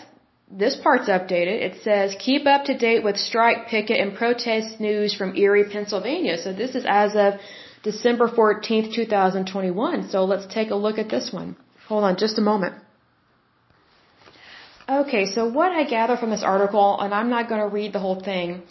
[0.52, 1.62] this part's updated.
[1.70, 6.38] It says, keep up to date with strike, picket, and protest news from Erie, Pennsylvania.
[6.38, 7.39] So this is as of
[7.84, 10.10] December 14th, 2021.
[10.10, 11.56] So let's take a look at this one.
[11.88, 12.76] Hold on just a moment.
[14.88, 18.00] Okay, so what I gather from this article, and I'm not going to read the
[18.00, 18.64] whole thing,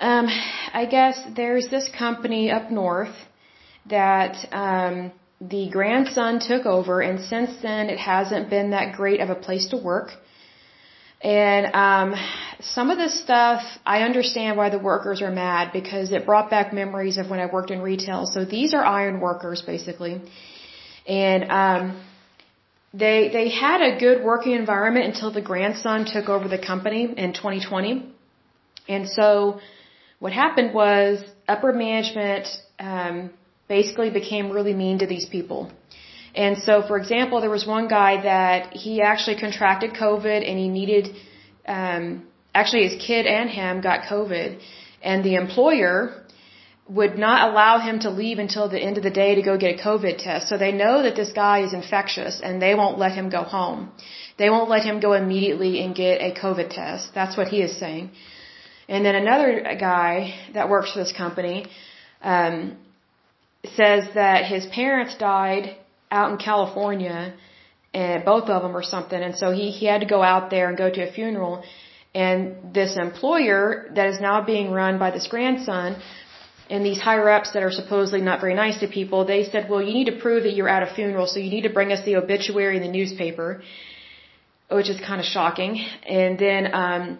[0.00, 0.26] um,
[0.72, 3.14] I guess there's this company up north
[3.88, 9.30] that um, the grandson took over, and since then it hasn't been that great of
[9.30, 10.10] a place to work.
[11.22, 12.14] And um,
[12.60, 16.72] some of this stuff, I understand why the workers are mad because it brought back
[16.72, 18.26] memories of when I worked in retail.
[18.26, 20.20] So these are iron workers basically,
[21.06, 22.04] and um,
[22.92, 27.32] they they had a good working environment until the grandson took over the company in
[27.32, 28.12] 2020.
[28.88, 29.60] And so
[30.18, 32.48] what happened was upper management
[32.80, 33.30] um,
[33.68, 35.70] basically became really mean to these people.
[36.34, 40.68] And so, for example, there was one guy that he actually contracted COVID and he
[40.68, 41.14] needed,
[41.66, 44.58] um, actually his kid and him got COVID.
[45.02, 46.22] And the employer
[46.88, 49.78] would not allow him to leave until the end of the day to go get
[49.78, 50.48] a COVID test.
[50.48, 53.92] So they know that this guy is infectious and they won't let him go home.
[54.38, 57.14] They won't let him go immediately and get a COVID test.
[57.14, 58.10] That's what he is saying.
[58.88, 61.66] And then another guy that works for this company,
[62.22, 62.76] um,
[63.76, 65.76] says that his parents died
[66.18, 67.34] out in California,
[67.94, 70.66] and both of them or something, and so he he had to go out there
[70.68, 71.54] and go to a funeral.
[72.14, 73.62] And this employer
[73.96, 75.96] that is now being run by this grandson
[76.72, 79.82] and these higher ups that are supposedly not very nice to people, they said, well,
[79.82, 82.04] you need to prove that you're at a funeral, so you need to bring us
[82.04, 83.62] the obituary in the newspaper,
[84.70, 85.84] which is kind of shocking.
[86.06, 87.18] And then um,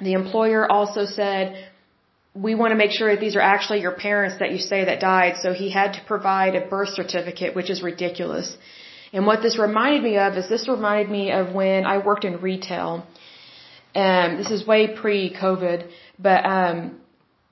[0.00, 1.70] the employer also said,
[2.34, 5.00] we want to make sure that these are actually your parents that you say that
[5.00, 5.34] died.
[5.40, 8.56] So he had to provide a birth certificate, which is ridiculous.
[9.12, 12.40] And what this reminded me of is this reminded me of when I worked in
[12.40, 13.06] retail.
[13.94, 17.00] And this is way pre-COVID, but um,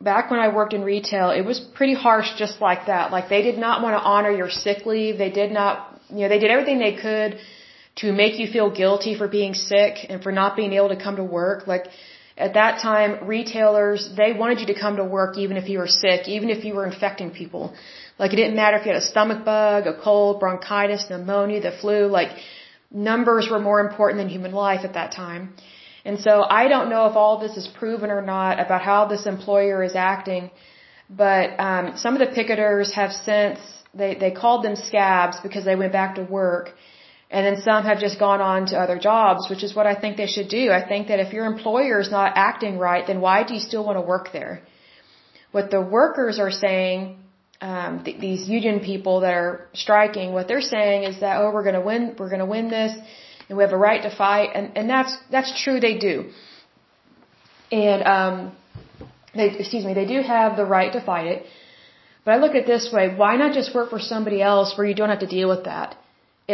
[0.01, 3.13] back when I worked in retail, it was pretty harsh just like that.
[3.13, 5.19] Like they did not want to honor your sick leave.
[5.19, 7.39] They did not, you know, they did everything they could
[7.97, 11.17] to make you feel guilty for being sick and for not being able to come
[11.17, 11.69] to work.
[11.69, 11.87] Like
[12.37, 15.87] at that time, retailers, they wanted you to come to work even if you were
[15.87, 17.75] sick, even if you were infecting people.
[18.19, 21.73] Like it didn't matter if you had a stomach bug, a cold, bronchitis, pneumonia, the
[21.73, 22.31] flu, like
[22.91, 25.55] numbers were more important than human life at that time.
[26.05, 29.27] And so I don't know if all this is proven or not about how this
[29.27, 30.51] employer is acting,
[31.09, 33.59] but um, some of the picketers have since
[33.95, 36.71] they they called them scabs because they went back to work,
[37.33, 40.17] and then some have just gone on to other jobs, which is what I think
[40.17, 40.65] they should do.
[40.71, 43.85] I think that if your employer is not acting right, then why do you still
[43.89, 44.55] want to work there?
[45.51, 47.19] What the workers are saying,
[47.61, 51.67] um, th- these union people that are striking, what they're saying is that oh, we're
[51.71, 52.93] going to win, we're going to win this
[53.49, 55.79] and we have a right to fight, and and that's that's true.
[55.81, 56.31] They do,
[57.71, 58.37] and um,
[59.35, 61.47] they excuse me, they do have the right to fight it.
[62.25, 64.87] But I look at it this way: why not just work for somebody else where
[64.87, 65.97] you don't have to deal with that?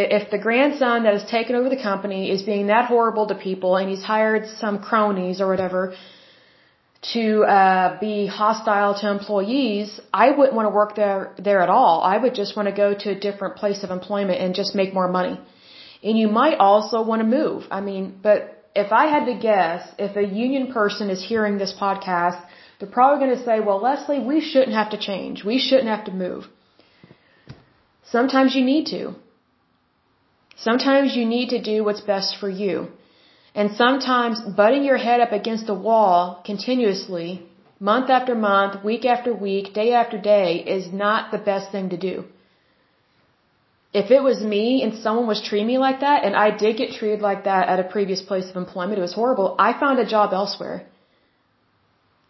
[0.01, 3.77] If the grandson that has taken over the company is being that horrible to people,
[3.77, 5.95] and he's hired some cronies or whatever
[7.15, 12.03] to uh, be hostile to employees, I wouldn't want to work there there at all.
[12.03, 14.93] I would just want to go to a different place of employment and just make
[14.93, 15.41] more money.
[16.03, 17.65] And you might also want to move.
[17.71, 18.41] I mean, but
[18.75, 22.41] if I had to guess, if a union person is hearing this podcast,
[22.79, 25.45] they're probably going to say, well, Leslie, we shouldn't have to change.
[25.45, 26.45] We shouldn't have to move.
[28.05, 29.15] Sometimes you need to.
[30.67, 32.89] Sometimes you need to do what's best for you.
[33.55, 37.29] And sometimes butting your head up against the wall continuously,
[37.81, 41.97] month after month, week after week, day after day, is not the best thing to
[41.97, 42.25] do
[43.93, 46.93] if it was me and someone was treating me like that, and I did get
[46.99, 49.57] treated like that at a previous place of employment, it was horrible.
[49.59, 50.87] I found a job elsewhere.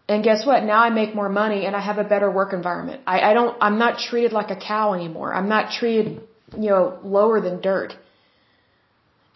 [0.09, 0.65] And guess what?
[0.65, 3.03] Now I make more money and I have a better work environment.
[3.07, 5.35] I, I don't, I'm not treated like a cow anymore.
[5.35, 6.23] I'm not treated,
[6.57, 7.95] you know, lower than dirt.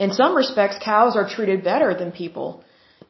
[0.05, 2.48] In some respects, cows are treated better than people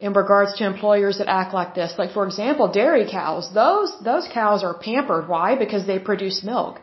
[0.06, 1.92] in regards to employers that act like this.
[2.00, 3.44] Like, for example, dairy cows.
[3.60, 5.28] Those, those cows are pampered.
[5.34, 5.48] Why?
[5.64, 6.80] Because they produce milk.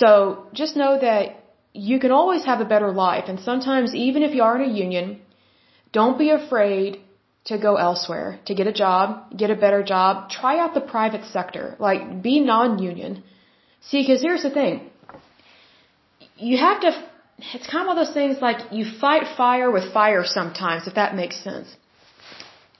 [0.00, 0.10] So
[0.60, 1.24] just know that
[1.90, 3.26] you can always have a better life.
[3.28, 5.20] And sometimes, even if you are in a union,
[5.92, 7.00] don't be afraid
[7.50, 9.06] to go elsewhere, to get a job,
[9.42, 10.28] get a better job.
[10.40, 11.76] Try out the private sector.
[11.78, 13.22] Like, be non union.
[13.88, 14.90] See, because here's the thing
[16.50, 16.90] you have to,
[17.38, 20.94] it's kind of one of those things like you fight fire with fire sometimes, if
[20.94, 21.68] that makes sense.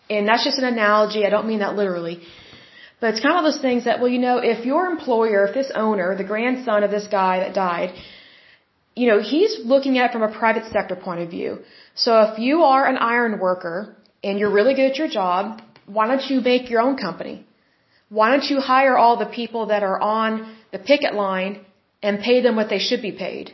[0.09, 1.27] And that's just an analogy.
[1.27, 2.23] I don't mean that literally.
[3.01, 5.71] But it's kind of those things that, well, you know, if your employer, if this
[5.75, 7.93] owner, the grandson of this guy that died,
[8.95, 11.59] you know, he's looking at it from a private sector point of view.
[11.95, 13.95] So if you are an iron worker
[14.25, 17.45] and you're really good at your job, why don't you make your own company?
[18.09, 21.61] Why don't you hire all the people that are on the picket line
[22.03, 23.53] and pay them what they should be paid?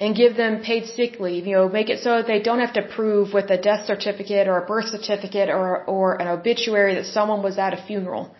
[0.00, 2.72] And give them paid sick leave, you know, make it so that they don't have
[2.72, 7.06] to prove with a death certificate or a birth certificate or, or an obituary that
[7.06, 8.34] someone was at a funeral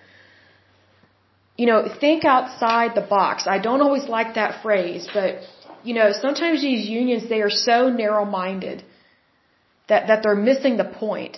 [1.56, 3.46] you know, think outside the box.
[3.46, 5.38] I don't always like that phrase, but
[5.84, 8.82] you know, sometimes these unions they are so narrow-minded
[9.88, 11.36] that that they're missing the point.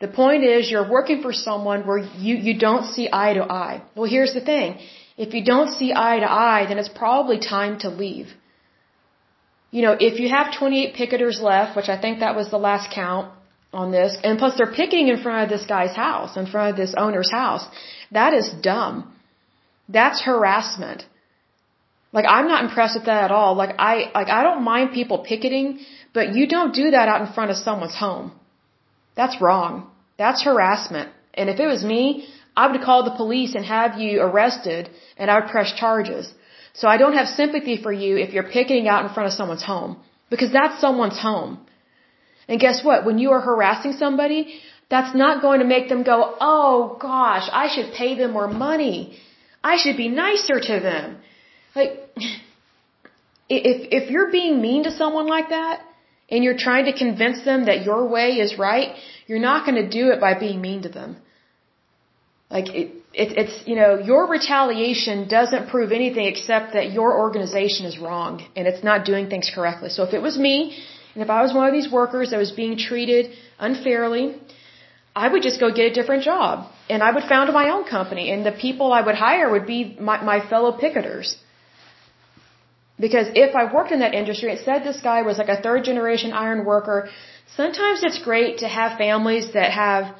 [0.00, 3.82] The point is you're working for someone where you you don't see eye to eye.
[3.94, 4.78] Well, here's the thing.
[5.16, 8.34] If you don't see eye to eye, then it's probably time to leave.
[9.76, 12.86] You know, if you have 28 picketers left, which I think that was the last
[13.00, 13.26] count
[13.80, 16.76] on this, and plus they're picketing in front of this guy's house, in front of
[16.82, 17.64] this owner's house,
[18.18, 18.94] that is dumb.
[19.96, 21.04] That's harassment.
[22.16, 23.52] Like I'm not impressed with that at all.
[23.62, 25.68] Like I like I don't mind people picketing,
[26.14, 28.32] but you don't do that out in front of someone's home.
[29.14, 29.74] That's wrong.
[30.22, 31.10] That's harassment.
[31.34, 32.04] And if it was me,
[32.56, 36.32] I would call the police and have you arrested and I would press charges.
[36.78, 39.66] So I don't have sympathy for you if you're picketing out in front of someone's
[39.72, 39.92] home
[40.30, 41.52] because that's someone's home.
[42.48, 43.04] And guess what?
[43.06, 44.60] When you are harassing somebody,
[44.90, 48.98] that's not going to make them go, "Oh gosh, I should pay them more money."
[49.72, 51.16] I should be nicer to them.
[51.74, 51.92] Like,
[53.48, 55.80] if, if you're being mean to someone like that,
[56.28, 58.94] and you're trying to convince them that your way is right,
[59.26, 61.16] you're not going to do it by being mean to them.
[62.50, 67.86] Like, it, it, it's, you know, your retaliation doesn't prove anything except that your organization
[67.90, 69.88] is wrong and it's not doing things correctly.
[69.88, 70.56] So if it was me,
[71.14, 74.24] and if I was one of these workers that was being treated unfairly,
[75.24, 78.30] I would just go get a different job and I would found my own company
[78.32, 81.36] and the people I would hire would be my, my fellow picketers.
[83.00, 85.84] Because if I worked in that industry, it said this guy was like a third
[85.84, 87.08] generation iron worker.
[87.56, 90.14] Sometimes it's great to have families that have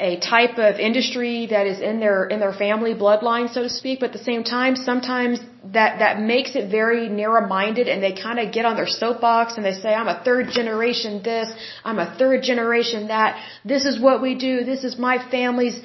[0.00, 4.00] a type of industry that is in their in their family bloodline, so to speak.
[4.00, 5.40] But at the same time, sometimes
[5.78, 9.64] that that makes it very narrow-minded, and they kind of get on their soapbox and
[9.68, 11.48] they say, "I'm a third generation this,
[11.84, 13.42] I'm a third generation that.
[13.72, 14.64] This is what we do.
[14.72, 15.78] This is my family's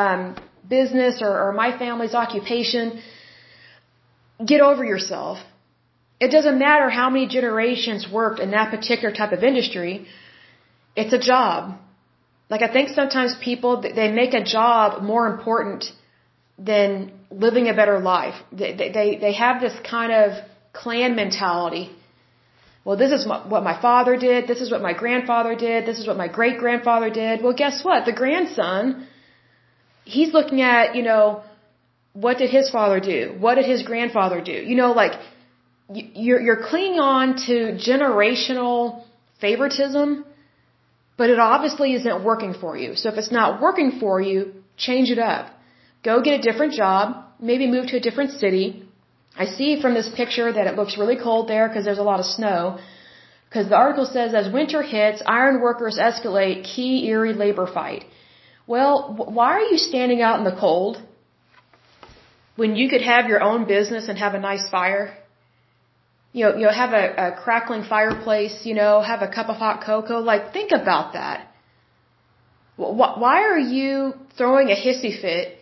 [0.00, 0.36] um,
[0.76, 3.00] business or, or my family's occupation."
[4.52, 5.38] Get over yourself.
[6.18, 10.06] It doesn't matter how many generations worked in that particular type of industry.
[10.96, 11.78] It's a job
[12.50, 15.92] like I think sometimes people they make a job more important
[16.58, 18.34] than living a better life.
[18.52, 20.28] They they they have this kind of
[20.72, 21.84] clan mentality.
[22.84, 24.48] Well, this is what my father did.
[24.48, 25.86] This is what my grandfather did.
[25.86, 27.42] This is what my great grandfather did.
[27.42, 28.06] Well, guess what?
[28.06, 29.06] The grandson,
[30.04, 31.42] he's looking at, you know,
[32.14, 33.36] what did his father do?
[33.38, 34.58] What did his grandfather do?
[34.70, 35.12] You know, like
[35.92, 37.54] you're you're clinging on to
[37.90, 39.04] generational
[39.40, 40.24] favoritism
[41.20, 42.90] but it obviously isn't working for you.
[43.00, 44.36] So if it's not working for you,
[44.84, 45.48] change it up.
[46.08, 47.08] Go get a different job,
[47.48, 48.66] maybe move to a different city.
[49.42, 52.20] I see from this picture that it looks really cold there because there's a lot
[52.22, 52.78] of snow.
[53.44, 58.06] Because the article says, as winter hits, iron workers escalate key Erie labor fight.
[58.66, 58.92] Well,
[59.38, 61.02] why are you standing out in the cold
[62.56, 65.04] when you could have your own business and have a nice fire?
[66.32, 69.56] You know, you know, have a, a crackling fireplace, you know, have a cup of
[69.56, 70.18] hot cocoa.
[70.18, 71.46] Like, think about that.
[72.76, 75.58] Why are you throwing a hissy fit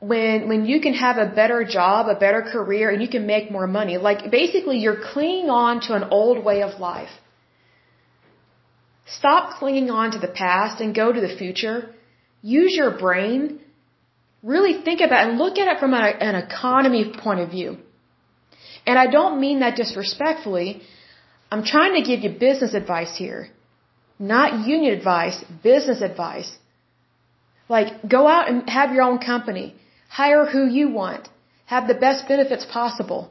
[0.00, 3.50] when when you can have a better job, a better career, and you can make
[3.50, 3.98] more money?
[3.98, 7.10] Like, basically, you're clinging on to an old way of life.
[9.06, 11.94] Stop clinging on to the past and go to the future.
[12.40, 13.60] Use your brain.
[14.42, 17.76] Really think about it and look at it from a, an economy point of view.
[18.86, 20.82] And I don't mean that disrespectfully.
[21.50, 23.50] I'm trying to give you business advice here.
[24.18, 26.50] Not union advice, business advice.
[27.68, 29.74] Like, go out and have your own company.
[30.08, 31.28] Hire who you want.
[31.66, 33.30] Have the best benefits possible.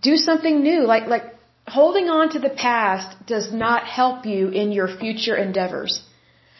[0.00, 0.80] Do something new.
[0.92, 1.26] Like, like,
[1.66, 6.02] holding on to the past does not help you in your future endeavors.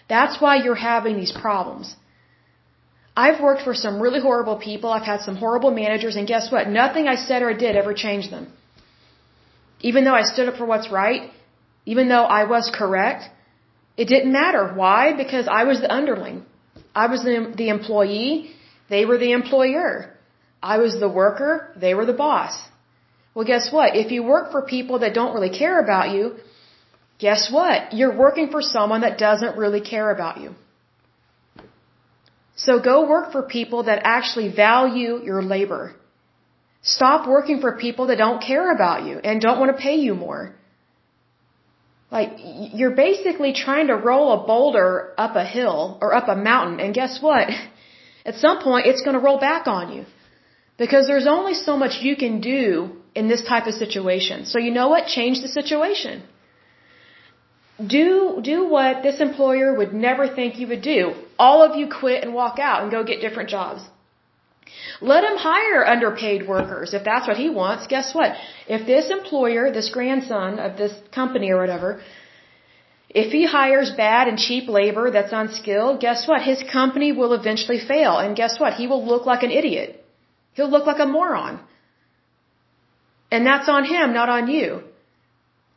[0.08, 1.94] That's why you're having these problems.
[3.24, 4.90] I've worked for some really horrible people.
[4.92, 6.68] I've had some horrible managers, and guess what?
[6.82, 8.44] Nothing I said or did ever changed them.
[9.88, 11.22] Even though I stood up for what's right,
[11.92, 13.24] even though I was correct,
[14.02, 14.62] it didn't matter.
[14.82, 15.02] Why?
[15.22, 16.38] Because I was the underling.
[16.94, 18.32] I was the, the employee.
[18.94, 19.88] They were the employer.
[20.74, 21.52] I was the worker.
[21.84, 22.54] They were the boss.
[23.34, 23.96] Well, guess what?
[23.96, 26.24] If you work for people that don't really care about you,
[27.18, 27.92] guess what?
[27.98, 30.54] You're working for someone that doesn't really care about you.
[32.64, 35.82] So go work for people that actually value your labor.
[36.82, 40.14] Stop working for people that don't care about you and don't want to pay you
[40.14, 40.42] more.
[42.10, 42.30] Like,
[42.80, 44.88] you're basically trying to roll a boulder
[45.18, 47.48] up a hill or up a mountain, and guess what?
[48.30, 50.04] At some point, it's going to roll back on you.
[50.78, 52.64] Because there's only so much you can do
[53.14, 54.46] in this type of situation.
[54.46, 55.06] So you know what?
[55.06, 56.22] Change the situation
[57.86, 61.14] do do what this employer would never think you would do.
[61.38, 63.82] All of you quit and walk out and go get different jobs.
[65.00, 67.86] Let him hire underpaid workers if that's what he wants.
[67.86, 68.32] Guess what?
[68.66, 72.00] If this employer, this grandson of this company or whatever,
[73.08, 76.42] if he hires bad and cheap labor that's unskilled, guess what?
[76.42, 78.18] His company will eventually fail.
[78.18, 78.74] And guess what?
[78.74, 80.04] He will look like an idiot.
[80.52, 81.60] He'll look like a moron.
[83.30, 84.82] And that's on him, not on you.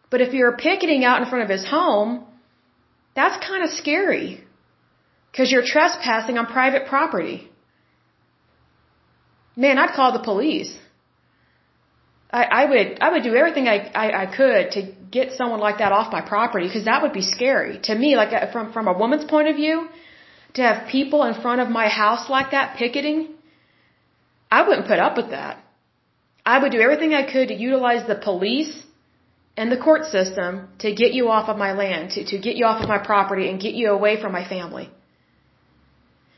[0.10, 2.26] But if you're picketing out in front of his home,
[3.16, 4.44] that's kind of scary.
[5.32, 7.50] Because you're trespassing on private property.
[9.56, 10.78] Man, I'd call the police.
[12.32, 14.82] I, I would I would do everything I, I, I could to
[15.12, 18.16] get someone like that off my property because that would be scary to me.
[18.16, 19.90] Like uh, from from a woman's point of view,
[20.54, 23.30] to have people in front of my house like that picketing,
[24.50, 25.64] I wouldn't put up with that.
[26.46, 28.74] I would do everything I could to utilize the police
[29.58, 32.66] and the court system to get you off of my land, to, to get you
[32.66, 34.90] off of my property and get you away from my family.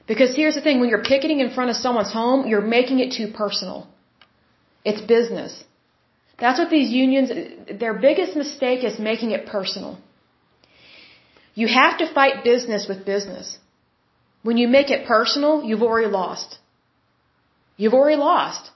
[0.06, 3.14] Because here's the thing, when you're picketing in front of someone's home, you're making it
[3.14, 3.88] too personal.
[4.84, 5.64] It's business.
[6.40, 7.32] That's what these unions,
[7.80, 9.98] their biggest mistake is making it personal.
[11.56, 13.58] You have to fight business with business.
[14.42, 16.58] When you make it personal, you've already lost.
[17.78, 18.72] You've already lost.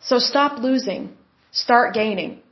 [0.00, 1.16] So stop losing.
[1.52, 2.42] Start gaining.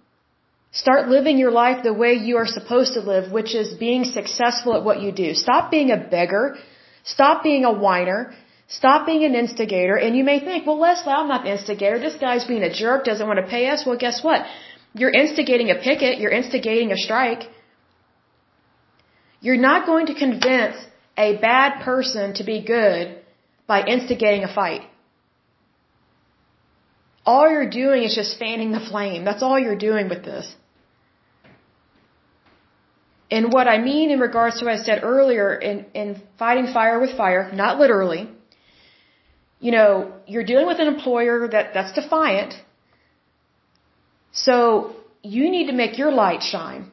[0.71, 4.75] Start living your life the way you are supposed to live, which is being successful
[4.75, 5.35] at what you do.
[5.35, 6.57] Stop being a beggar.
[7.05, 8.35] Stop being a whiner.
[8.69, 9.97] Stop being an instigator.
[9.97, 11.99] And you may think, well, Leslie, I'm not the instigator.
[11.99, 13.87] This guy's being a jerk, doesn't want to pay us.
[13.87, 14.45] Well, guess what?
[14.93, 16.19] You're instigating a picket.
[16.21, 17.45] You're instigating a strike.
[19.41, 20.77] You're not going to convince
[21.17, 23.19] a bad person to be good
[23.67, 24.83] by instigating a fight.
[27.25, 29.25] All you're doing is just fanning the flame.
[29.25, 30.55] That's all you're doing with this.
[33.31, 36.99] And what I mean in regards to what I said earlier in, in fighting fire
[36.99, 38.29] with fire, not literally,
[39.61, 42.55] you know, you're dealing with an employer that, that's defiant.
[44.33, 46.91] So you need to make your light shine.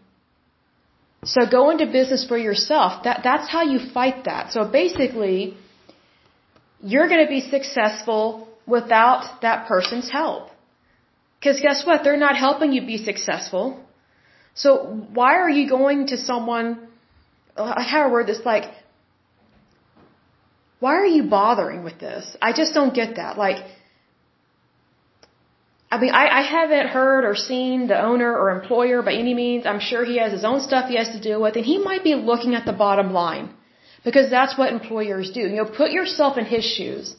[1.23, 3.03] So go into business for yourself.
[3.03, 4.51] That, that's how you fight that.
[4.51, 5.57] So basically,
[6.81, 10.49] you're going to be successful without that person's help.
[11.39, 12.03] Because guess what?
[12.03, 13.84] They're not helping you be successful.
[14.55, 14.69] So
[15.13, 16.87] why are you going to someone,
[17.57, 18.71] how do I word this, like,
[20.79, 22.35] why are you bothering with this?
[22.41, 23.37] I just don't get that.
[23.37, 23.63] Like,
[25.91, 29.65] I mean, I, I haven't heard or seen the owner or employer by any means.
[29.65, 32.03] I'm sure he has his own stuff he has to deal with, and he might
[32.03, 33.53] be looking at the bottom line.
[34.03, 35.41] Because that's what employers do.
[35.41, 37.15] You know, put yourself in his shoes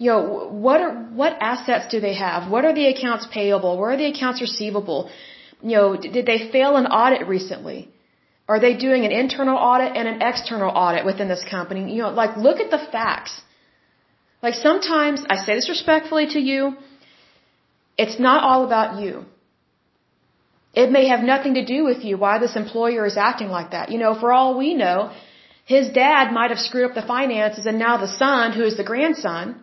[0.00, 0.20] you know,
[0.66, 2.50] what are, what assets do they have?
[2.54, 3.72] What are the accounts payable?
[3.78, 5.00] Where are the accounts receivable?
[5.70, 7.80] You know, did they fail an audit recently?
[8.52, 11.82] Are they doing an internal audit and an external audit within this company?
[11.94, 13.34] You know, like look at the facts.
[14.42, 16.76] Like sometimes, I say this respectfully to you,
[17.98, 19.26] it's not all about you.
[20.82, 23.90] It may have nothing to do with you why this employer is acting like that.
[23.92, 24.98] You know, for all we know,
[25.66, 28.92] his dad might have screwed up the finances and now the son, who is the
[28.92, 29.62] grandson,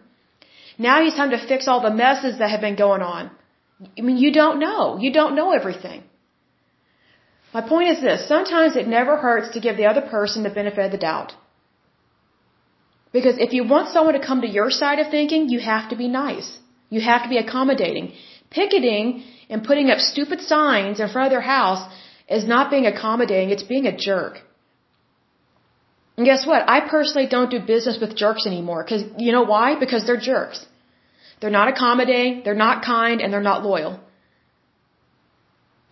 [0.77, 3.31] now he's time to fix all the messes that have been going on.
[3.97, 4.97] I mean, you don't know.
[4.97, 6.03] You don't know everything.
[7.53, 8.27] My point is this.
[8.27, 11.33] Sometimes it never hurts to give the other person the benefit of the doubt.
[13.11, 15.95] Because if you want someone to come to your side of thinking, you have to
[15.95, 16.49] be nice.
[16.89, 18.13] You have to be accommodating.
[18.49, 21.83] Picketing and putting up stupid signs in front of their house
[22.29, 24.41] is not being accommodating, it's being a jerk.
[26.17, 26.67] And guess what?
[26.67, 28.83] I personally don't do business with jerks anymore.
[28.83, 29.79] Cause you know why?
[29.79, 30.65] Because they're jerks.
[31.39, 33.99] They're not accommodating, they're not kind, and they're not loyal.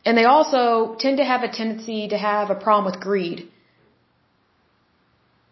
[0.06, 3.50] And they also tend to have a tendency to have a problem with greed.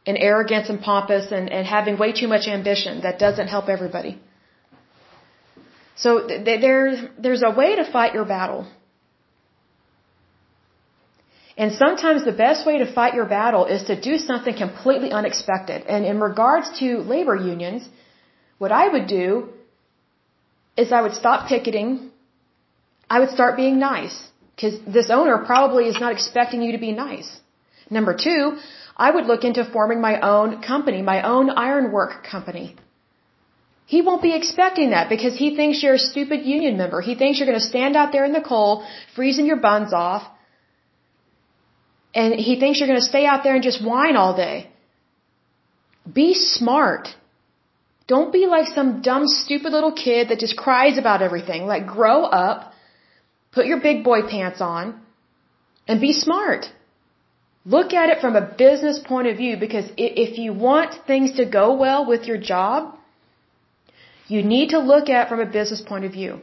[0.05, 4.19] And arrogance and pompous and, and having way too much ambition that doesn't help everybody.
[5.95, 8.67] So th- there, there's a way to fight your battle.
[11.55, 15.83] And sometimes the best way to fight your battle is to do something completely unexpected.
[15.87, 17.87] And in regards to labor unions,
[18.57, 19.49] what I would do
[20.77, 22.11] is I would stop picketing.
[23.09, 24.15] I would start being nice
[24.55, 27.29] because this owner probably is not expecting you to be nice.
[27.89, 28.57] Number two,
[28.95, 32.75] I would look into forming my own company, my own ironwork company.
[33.85, 37.01] He won't be expecting that because he thinks you're a stupid union member.
[37.01, 38.85] He thinks you're going to stand out there in the cold,
[39.15, 40.23] freezing your buns off,
[42.15, 44.69] and he thinks you're going to stay out there and just whine all day.
[46.11, 47.09] Be smart.
[48.07, 51.65] Don't be like some dumb, stupid little kid that just cries about everything.
[51.65, 52.73] Like, grow up,
[53.53, 54.99] put your big boy pants on,
[55.87, 56.65] and be smart.
[57.65, 61.45] Look at it from a business point of view because if you want things to
[61.45, 62.97] go well with your job,
[64.27, 66.41] you need to look at from a business point of view.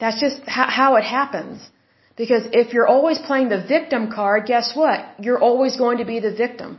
[0.00, 1.60] That's just how it happens.
[2.16, 5.00] Because if you're always playing the victim card, guess what?
[5.20, 6.78] You're always going to be the victim.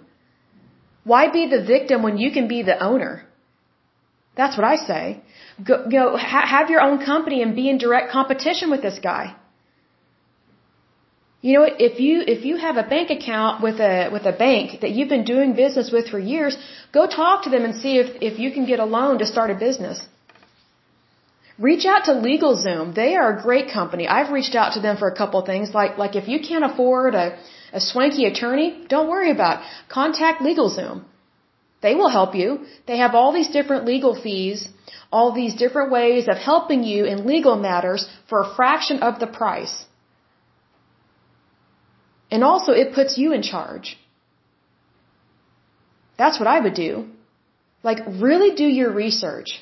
[1.03, 3.25] Why be the victim when you can be the owner?
[4.35, 5.21] That's what I say.
[5.63, 9.35] Go, go ha, have your own company and be in direct competition with this guy.
[11.41, 14.35] You know, what if you if you have a bank account with a with a
[14.45, 16.57] bank that you've been doing business with for years,
[16.91, 19.49] go talk to them and see if if you can get a loan to start
[19.49, 20.01] a business.
[21.67, 22.95] Reach out to LegalZoom.
[22.95, 24.07] They are a great company.
[24.07, 25.73] I've reached out to them for a couple of things.
[25.73, 27.37] Like, like if you can't afford a,
[27.73, 29.67] a swanky attorney, don't worry about it.
[29.89, 31.03] Contact LegalZoom.
[31.81, 32.65] They will help you.
[32.87, 34.67] They have all these different legal fees,
[35.11, 39.27] all these different ways of helping you in legal matters for a fraction of the
[39.27, 39.85] price.
[42.31, 43.97] And also, it puts you in charge.
[46.17, 47.07] That's what I would do.
[47.81, 49.59] Like, really do your research.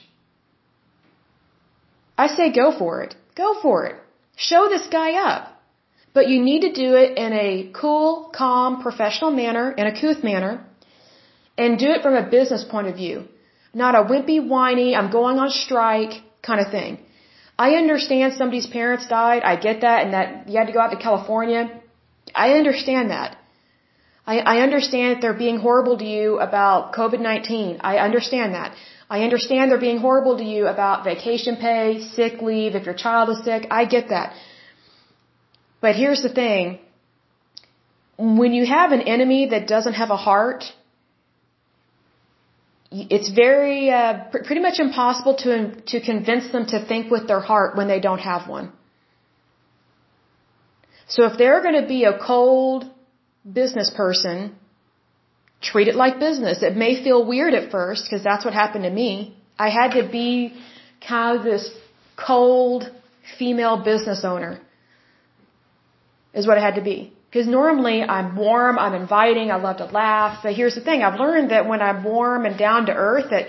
[2.18, 3.16] I say go for it.
[3.36, 3.96] Go for it.
[4.36, 5.57] Show this guy up.
[6.18, 7.50] But you need to do it in a
[7.80, 10.54] cool, calm, professional manner, in a couth manner,
[11.64, 13.18] and do it from a business point of view.
[13.82, 16.16] Not a wimpy, whiny, I'm going on strike
[16.48, 16.98] kind of thing.
[17.66, 19.44] I understand somebody's parents died.
[19.52, 21.62] I get that, and that you had to go out to California.
[22.46, 23.38] I understand that.
[24.26, 27.80] I, I understand that they're being horrible to you about COVID-19.
[27.94, 28.70] I understand that.
[29.16, 31.88] I understand they're being horrible to you about vacation pay,
[32.18, 33.68] sick leave, if your child is sick.
[33.82, 34.34] I get that.
[35.88, 36.80] But here's the thing.
[38.18, 40.66] When you have an enemy that doesn't have a heart,
[43.16, 45.54] it's very, uh, pr pretty much impossible to,
[45.92, 48.68] to convince them to think with their heart when they don't have one.
[51.16, 52.80] So if they're going to be a cold
[53.60, 54.38] business person,
[55.70, 56.64] treat it like business.
[56.70, 59.10] It may feel weird at first because that's what happened to me.
[59.68, 60.30] I had to be
[61.10, 61.66] kind of this
[62.30, 62.92] cold
[63.40, 64.54] female business owner
[66.34, 67.14] is what it had to be.
[67.30, 70.40] Because normally I'm warm, I'm inviting, I love to laugh.
[70.44, 73.48] But here's the thing, I've learned that when I'm warm and down to earth that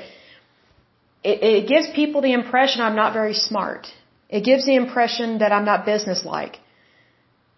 [1.23, 3.87] it, it gives people the impression I'm not very smart.
[4.29, 6.59] It gives the impression that I'm not businesslike.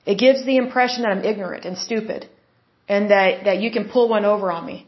[0.07, 2.29] It gives the impression that I'm ignorant and stupid
[2.89, 4.87] and that, that you can pull one over on me.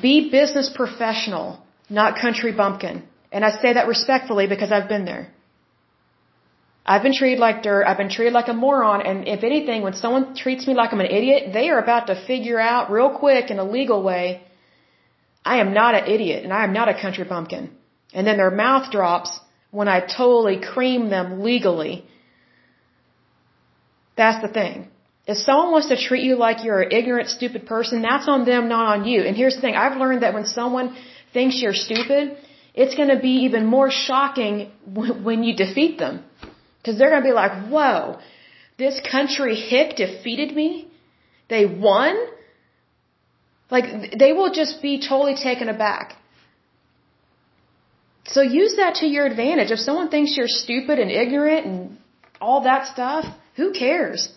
[0.00, 3.02] Be business professional, not country bumpkin.
[3.32, 5.28] And I say that respectfully because I've been there.
[6.84, 7.84] I've been treated like dirt.
[7.86, 9.02] I've been treated like a moron.
[9.02, 12.14] And if anything, when someone treats me like I'm an idiot, they are about to
[12.26, 14.42] figure out real quick in a legal way,
[15.44, 17.70] I am not an idiot and I am not a country bumpkin.
[18.12, 19.38] And then their mouth drops
[19.70, 22.04] when I totally cream them legally
[24.16, 24.88] that's the thing.
[25.26, 28.68] If someone wants to treat you like you're an ignorant, stupid person, that's on them,
[28.68, 29.22] not on you.
[29.22, 29.76] And here's the thing.
[29.76, 30.96] I've learned that when someone
[31.32, 32.36] thinks you're stupid,
[32.74, 34.72] it's going to be even more shocking
[35.28, 36.24] when you defeat them.
[36.82, 38.18] Because they're going to be like, whoa,
[38.76, 40.88] this country hick defeated me?
[41.48, 42.16] They won?
[43.70, 46.16] Like, they will just be totally taken aback.
[48.26, 49.70] So use that to your advantage.
[49.70, 51.98] If someone thinks you're stupid and ignorant and
[52.40, 53.24] all that stuff,
[53.56, 54.32] who cares?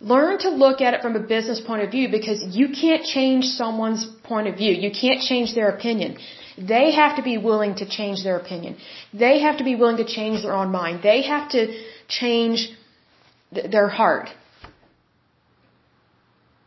[0.00, 3.44] Learn to look at it from a business point of view because you can't change
[3.46, 4.72] someone's point of view.
[4.72, 6.18] You can't change their opinion.
[6.56, 8.76] They have to be willing to change their opinion.
[9.12, 11.00] They have to be willing to change their own mind.
[11.02, 11.60] They have to
[12.08, 12.58] change
[13.54, 14.28] th their heart.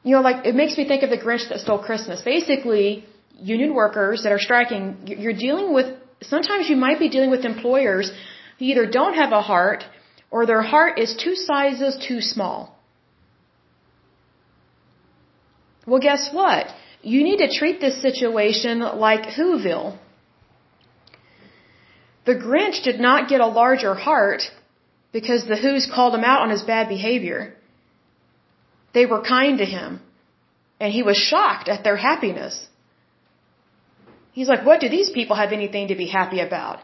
[0.07, 2.22] You know, like, it makes me think of the Grinch that stole Christmas.
[2.22, 3.05] Basically,
[3.53, 5.88] union workers that are striking, you're dealing with,
[6.22, 8.11] sometimes you might be dealing with employers
[8.57, 9.84] who either don't have a heart
[10.31, 12.59] or their heart is two sizes too small.
[15.85, 16.68] Well, guess what?
[17.02, 19.98] You need to treat this situation like Whoville.
[22.26, 24.41] The Grinch did not get a larger heart
[25.14, 27.56] because the Who's called him out on his bad behavior.
[28.94, 30.02] They were kind to him,
[30.80, 32.68] and he was shocked at their happiness.
[34.34, 36.80] He's like, what do these people have anything to be happy about?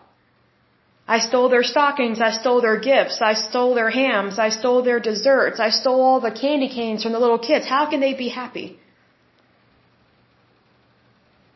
[1.07, 5.01] I stole their stockings, I stole their gifts, I stole their hams, I stole their
[5.01, 7.65] desserts, I stole all the candy canes from the little kids.
[7.67, 8.79] How can they be happy?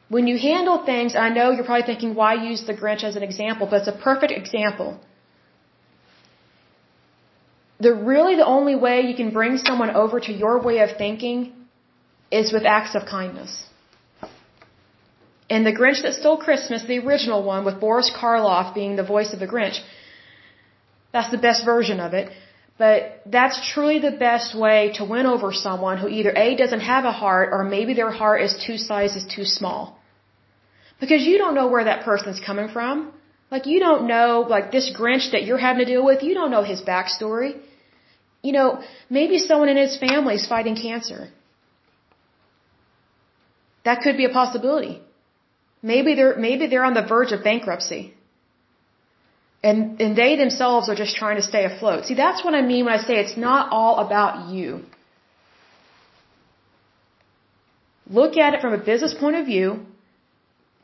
[0.09, 3.23] When you handle things, I know you're probably thinking, why use the Grinch as an
[3.23, 4.99] example, but it's a perfect example.
[7.79, 11.53] The really the only way you can bring someone over to your way of thinking
[12.31, 13.65] is with acts of kindness.
[15.49, 19.33] And The Grinch That Stole Christmas, the original one with Boris Karloff being the voice
[19.33, 19.79] of the Grinch,
[21.13, 22.31] that's the best version of it.
[22.77, 27.05] But that's truly the best way to win over someone who either A doesn't have
[27.05, 29.96] a heart or maybe their heart is two sizes too small.
[30.99, 33.13] Because you don't know where that person's coming from.
[33.51, 36.51] Like you don't know, like this Grinch that you're having to deal with, you don't
[36.51, 37.51] know his backstory.
[38.41, 41.29] You know, maybe someone in his family is fighting cancer.
[43.85, 45.01] That could be a possibility.
[45.81, 48.13] Maybe they're, maybe they're on the verge of bankruptcy.
[49.63, 52.05] And, and they themselves are just trying to stay afloat.
[52.05, 54.83] See, that's what I mean when I say it's not all about you.
[58.09, 59.85] Look at it from a business point of view,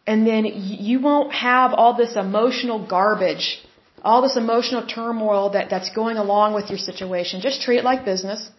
[0.06, 3.62] and then you won't have all this emotional garbage,
[4.04, 7.42] all this emotional turmoil that, that's going along with your situation.
[7.42, 8.50] Just treat it like business,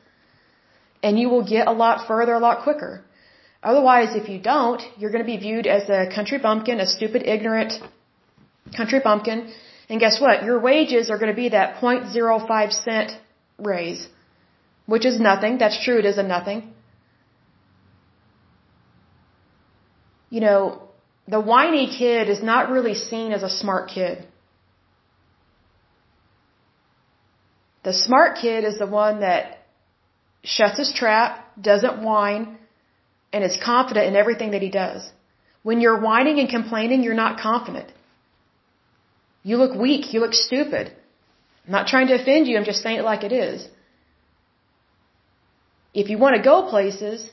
[1.03, 3.05] and you will get a lot further a lot quicker.
[3.63, 7.23] Otherwise, if you don't, you're going to be viewed as a country bumpkin, a stupid,
[7.27, 7.73] ignorant
[8.77, 9.53] country bumpkin.
[9.89, 10.45] And guess what?
[10.45, 13.13] Your wages are going to be that 0.05 cent
[13.59, 14.09] raise,
[14.87, 15.59] which is nothing.
[15.59, 15.99] That's true.
[15.99, 16.73] It is a nothing.
[20.31, 20.84] You know,
[21.27, 24.27] the whiny kid is not really seen as a smart kid.
[27.83, 29.67] The smart kid is the one that
[30.43, 31.31] shuts his trap,
[31.61, 32.59] doesn't whine,
[33.33, 35.11] and is confident in everything that he does.
[35.63, 37.91] When you're whining and complaining, you're not confident.
[39.43, 40.13] You look weak.
[40.13, 40.93] You look stupid.
[41.67, 42.57] I'm not trying to offend you.
[42.57, 43.67] I'm just saying it like it is.
[45.95, 47.31] if you want to go places,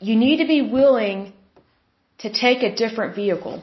[0.00, 1.32] you need to be willing
[2.24, 3.56] to take a different vehicle.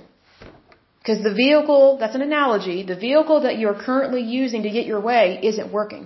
[0.99, 5.01] Because the vehicle, that's an analogy, the vehicle that you're currently using to get your
[5.11, 6.05] way isn't working.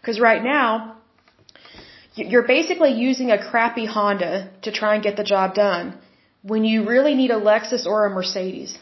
[0.00, 0.96] Because right now,
[2.14, 5.98] you're basically using a crappy Honda to try and get the job done
[6.42, 8.72] when you really need a Lexus or a Mercedes.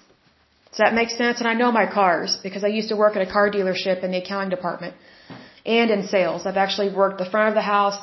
[0.71, 1.41] Does that make sense?
[1.41, 4.13] And I know my cars because I used to work at a car dealership in
[4.13, 4.95] the accounting department
[5.67, 6.47] and in sales.
[6.47, 7.99] I've actually worked the front of the house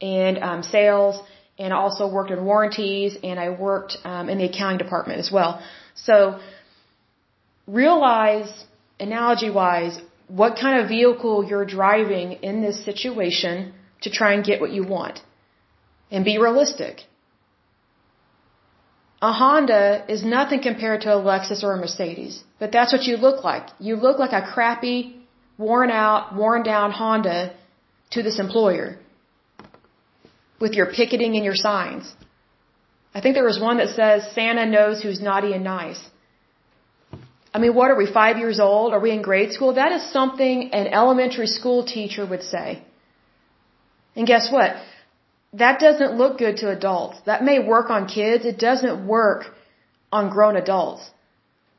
[0.00, 1.20] and um, sales
[1.58, 5.60] and also worked in warranties and I worked um, in the accounting department as well.
[5.94, 6.40] So
[7.66, 8.50] realize,
[9.00, 13.72] analogy wise, what kind of vehicle you're driving in this situation
[14.02, 15.20] to try and get what you want.
[16.10, 17.04] And be realistic.
[19.20, 23.16] A Honda is nothing compared to a Lexus or a Mercedes, but that's what you
[23.16, 23.66] look like.
[23.80, 25.16] You look like a crappy,
[25.58, 27.52] worn out, worn down Honda
[28.12, 28.98] to this employer
[30.60, 32.14] with your picketing and your signs.
[33.14, 36.00] I think there was one that says Santa knows who's naughty and nice.
[37.54, 38.92] I mean, what are we, five years old?
[38.92, 39.74] Are we in grade school?
[39.74, 42.82] That is something an elementary school teacher would say.
[44.14, 44.76] And guess what?
[45.54, 47.18] That doesn't look good to adults.
[47.24, 48.44] That may work on kids.
[48.44, 49.44] It doesn't work
[50.12, 51.10] on grown adults.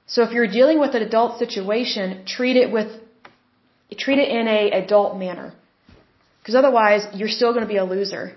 [0.08, 2.90] So if you're dealing with an adult situation, treat it with,
[3.96, 5.54] treat it in a adult manner.
[6.40, 8.36] Because otherwise, you're still going to be a loser.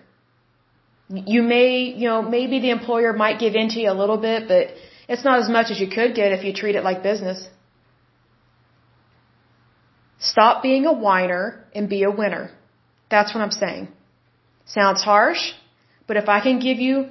[1.12, 4.48] You may, you know, maybe the employer might give in to you a little bit,
[4.48, 4.68] but
[5.09, 7.47] it's not as much as you could get if you treat it like business.
[10.18, 12.51] Stop being a whiner and be a winner.
[13.10, 13.89] That's what I'm saying.
[14.64, 15.52] Sounds harsh,
[16.06, 17.09] but if I can give you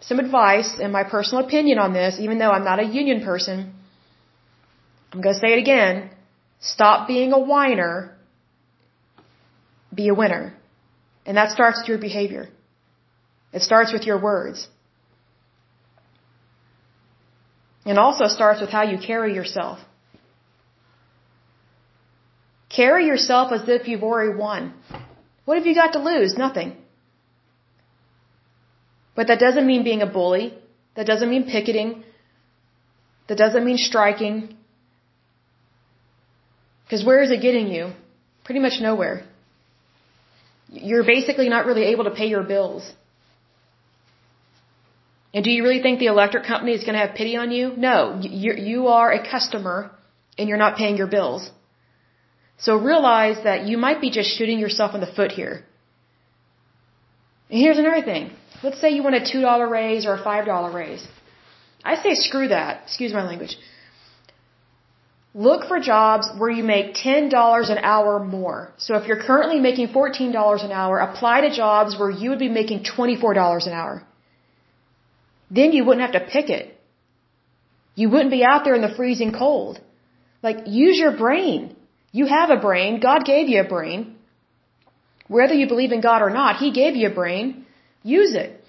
[0.00, 3.74] some advice and my personal opinion on this, even though I'm not a union person,
[5.12, 6.10] I'm going to say it again.
[6.60, 8.16] Stop being a whiner.
[9.94, 10.54] Be a winner.
[11.26, 12.48] And that starts with your behavior.
[13.56, 14.66] It starts with your words.
[17.86, 19.78] And also starts with how you carry yourself.
[22.68, 24.72] Carry yourself as if you've already won.
[25.44, 26.34] What have you got to lose?
[26.36, 26.76] Nothing.
[29.14, 30.46] But that doesn't mean being a bully.
[30.96, 32.02] That doesn't mean picketing.
[33.28, 34.56] That doesn't mean striking.
[36.84, 37.92] Because where is it getting you?
[38.44, 39.24] Pretty much nowhere.
[40.68, 42.92] You're basically not really able to pay your bills.
[45.34, 47.72] And do you really think the electric company is going to have pity on you?
[47.76, 47.96] No.
[48.22, 49.90] You, you are a customer
[50.38, 51.50] and you're not paying your bills.
[52.58, 55.64] So realize that you might be just shooting yourself in the foot here.
[57.50, 58.30] And here's another thing.
[58.62, 61.06] Let's say you want a $2 raise or a $5 raise.
[61.84, 62.84] I say screw that.
[62.84, 63.58] Excuse my language.
[65.34, 68.72] Look for jobs where you make $10 an hour more.
[68.78, 72.48] So if you're currently making $14 an hour, apply to jobs where you would be
[72.48, 74.06] making $24 an hour.
[75.50, 76.78] Then you wouldn't have to pick it.
[77.94, 79.80] You wouldn't be out there in the freezing cold.
[80.42, 81.76] Like, use your brain.
[82.12, 83.00] You have a brain.
[83.00, 84.16] God gave you a brain.
[85.28, 87.66] Whether you believe in God or not, He gave you a brain.
[88.02, 88.60] Use it.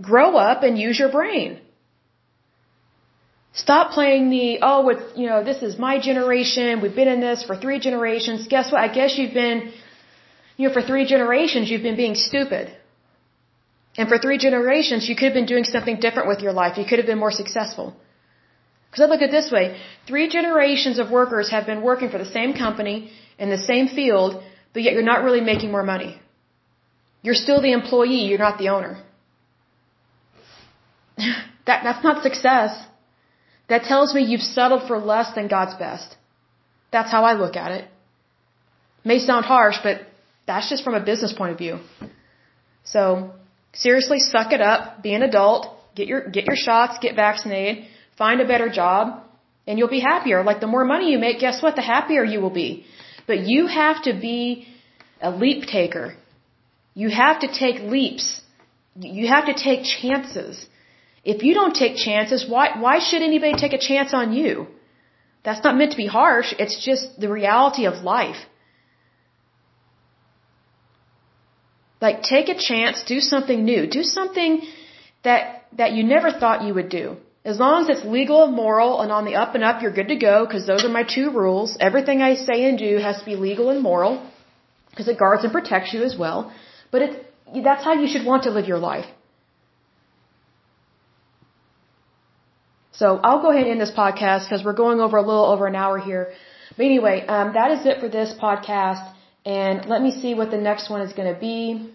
[0.00, 1.60] Grow up and use your brain.
[3.52, 6.80] Stop playing the, oh, it's, you know, this is my generation.
[6.82, 8.48] We've been in this for three generations.
[8.48, 8.80] Guess what?
[8.80, 9.72] I guess you've been,
[10.56, 12.76] you know, for three generations, you've been being stupid.
[13.96, 16.78] And for three generations, you could have been doing something different with your life.
[16.78, 17.94] You could have been more successful.
[18.90, 19.80] Because I look at it this way.
[20.06, 24.42] Three generations of workers have been working for the same company in the same field,
[24.72, 26.18] but yet you're not really making more money.
[27.22, 29.02] You're still the employee, you're not the owner.
[31.66, 32.84] that, that's not success.
[33.68, 36.16] That tells me you've settled for less than God's best.
[36.92, 37.88] That's how I look at it.
[39.04, 40.02] May sound harsh, but
[40.46, 41.78] that's just from a business point of view.
[42.84, 43.32] So,
[43.74, 47.84] Seriously, suck it up, be an adult, get your, get your shots, get vaccinated,
[48.16, 49.22] find a better job,
[49.66, 50.42] and you'll be happier.
[50.42, 51.74] Like the more money you make, guess what?
[51.76, 52.86] The happier you will be.
[53.26, 54.68] But you have to be
[55.20, 56.14] a leap taker.
[56.94, 58.40] You have to take leaps.
[58.94, 60.66] You have to take chances.
[61.24, 64.68] If you don't take chances, why, why should anybody take a chance on you?
[65.44, 66.54] That's not meant to be harsh.
[66.58, 68.36] It's just the reality of life.
[72.04, 74.52] Like take a chance, do something new, do something
[75.26, 75.42] that
[75.80, 77.16] that you never thought you would do.
[77.52, 80.10] As long as it's legal and moral and on the up and up, you're good
[80.14, 81.76] to go because those are my two rules.
[81.88, 84.12] Everything I say and do has to be legal and moral
[84.90, 86.38] because it guards and protects you as well.
[86.92, 87.16] But it's,
[87.68, 89.08] that's how you should want to live your life.
[93.00, 95.66] So I'll go ahead and end this podcast because we're going over a little over
[95.66, 96.24] an hour here.
[96.76, 99.13] But anyway, um, that is it for this podcast.
[99.44, 101.92] And let me see what the next one is going to be.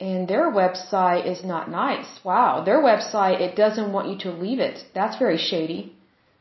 [0.00, 2.06] And their website is not nice.
[2.22, 2.62] Wow.
[2.64, 4.84] Their website, it doesn't want you to leave it.
[4.94, 5.92] That's very shady.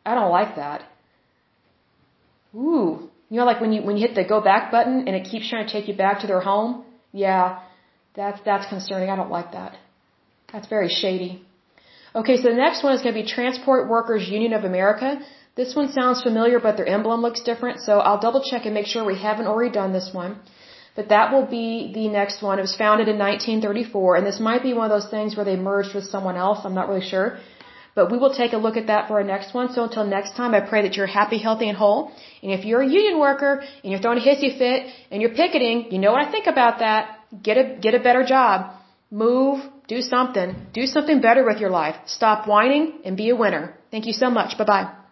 [0.05, 0.83] I don't like that.
[2.53, 3.09] Ooh.
[3.29, 5.49] You know, like when you, when you hit the go back button and it keeps
[5.49, 6.85] trying to take you back to their home?
[7.11, 7.59] Yeah.
[8.15, 9.09] That's, that's concerning.
[9.09, 9.75] I don't like that.
[10.51, 11.43] That's very shady.
[12.15, 15.19] Okay, so the next one is going to be Transport Workers Union of America.
[15.57, 18.85] This one sounds familiar, but their emblem looks different, so I'll double check and make
[18.85, 20.33] sure we haven't already done this one.
[20.97, 22.59] But that will be the next one.
[22.59, 25.55] It was founded in 1934, and this might be one of those things where they
[25.55, 26.59] merged with someone else.
[26.63, 27.39] I'm not really sure.
[27.97, 29.71] But we will take a look at that for our next one.
[29.73, 32.11] So until next time, I pray that you're happy, healthy, and whole.
[32.43, 33.51] And if you're a union worker
[33.81, 36.79] and you're throwing a hissy fit and you're picketing, you know what I think about
[36.85, 37.01] that.
[37.47, 38.75] Get a, get a better job.
[39.09, 39.65] Move.
[39.87, 40.49] Do something.
[40.73, 41.95] Do something better with your life.
[42.05, 43.75] Stop whining and be a winner.
[43.89, 44.57] Thank you so much.
[44.59, 45.06] Bye bye.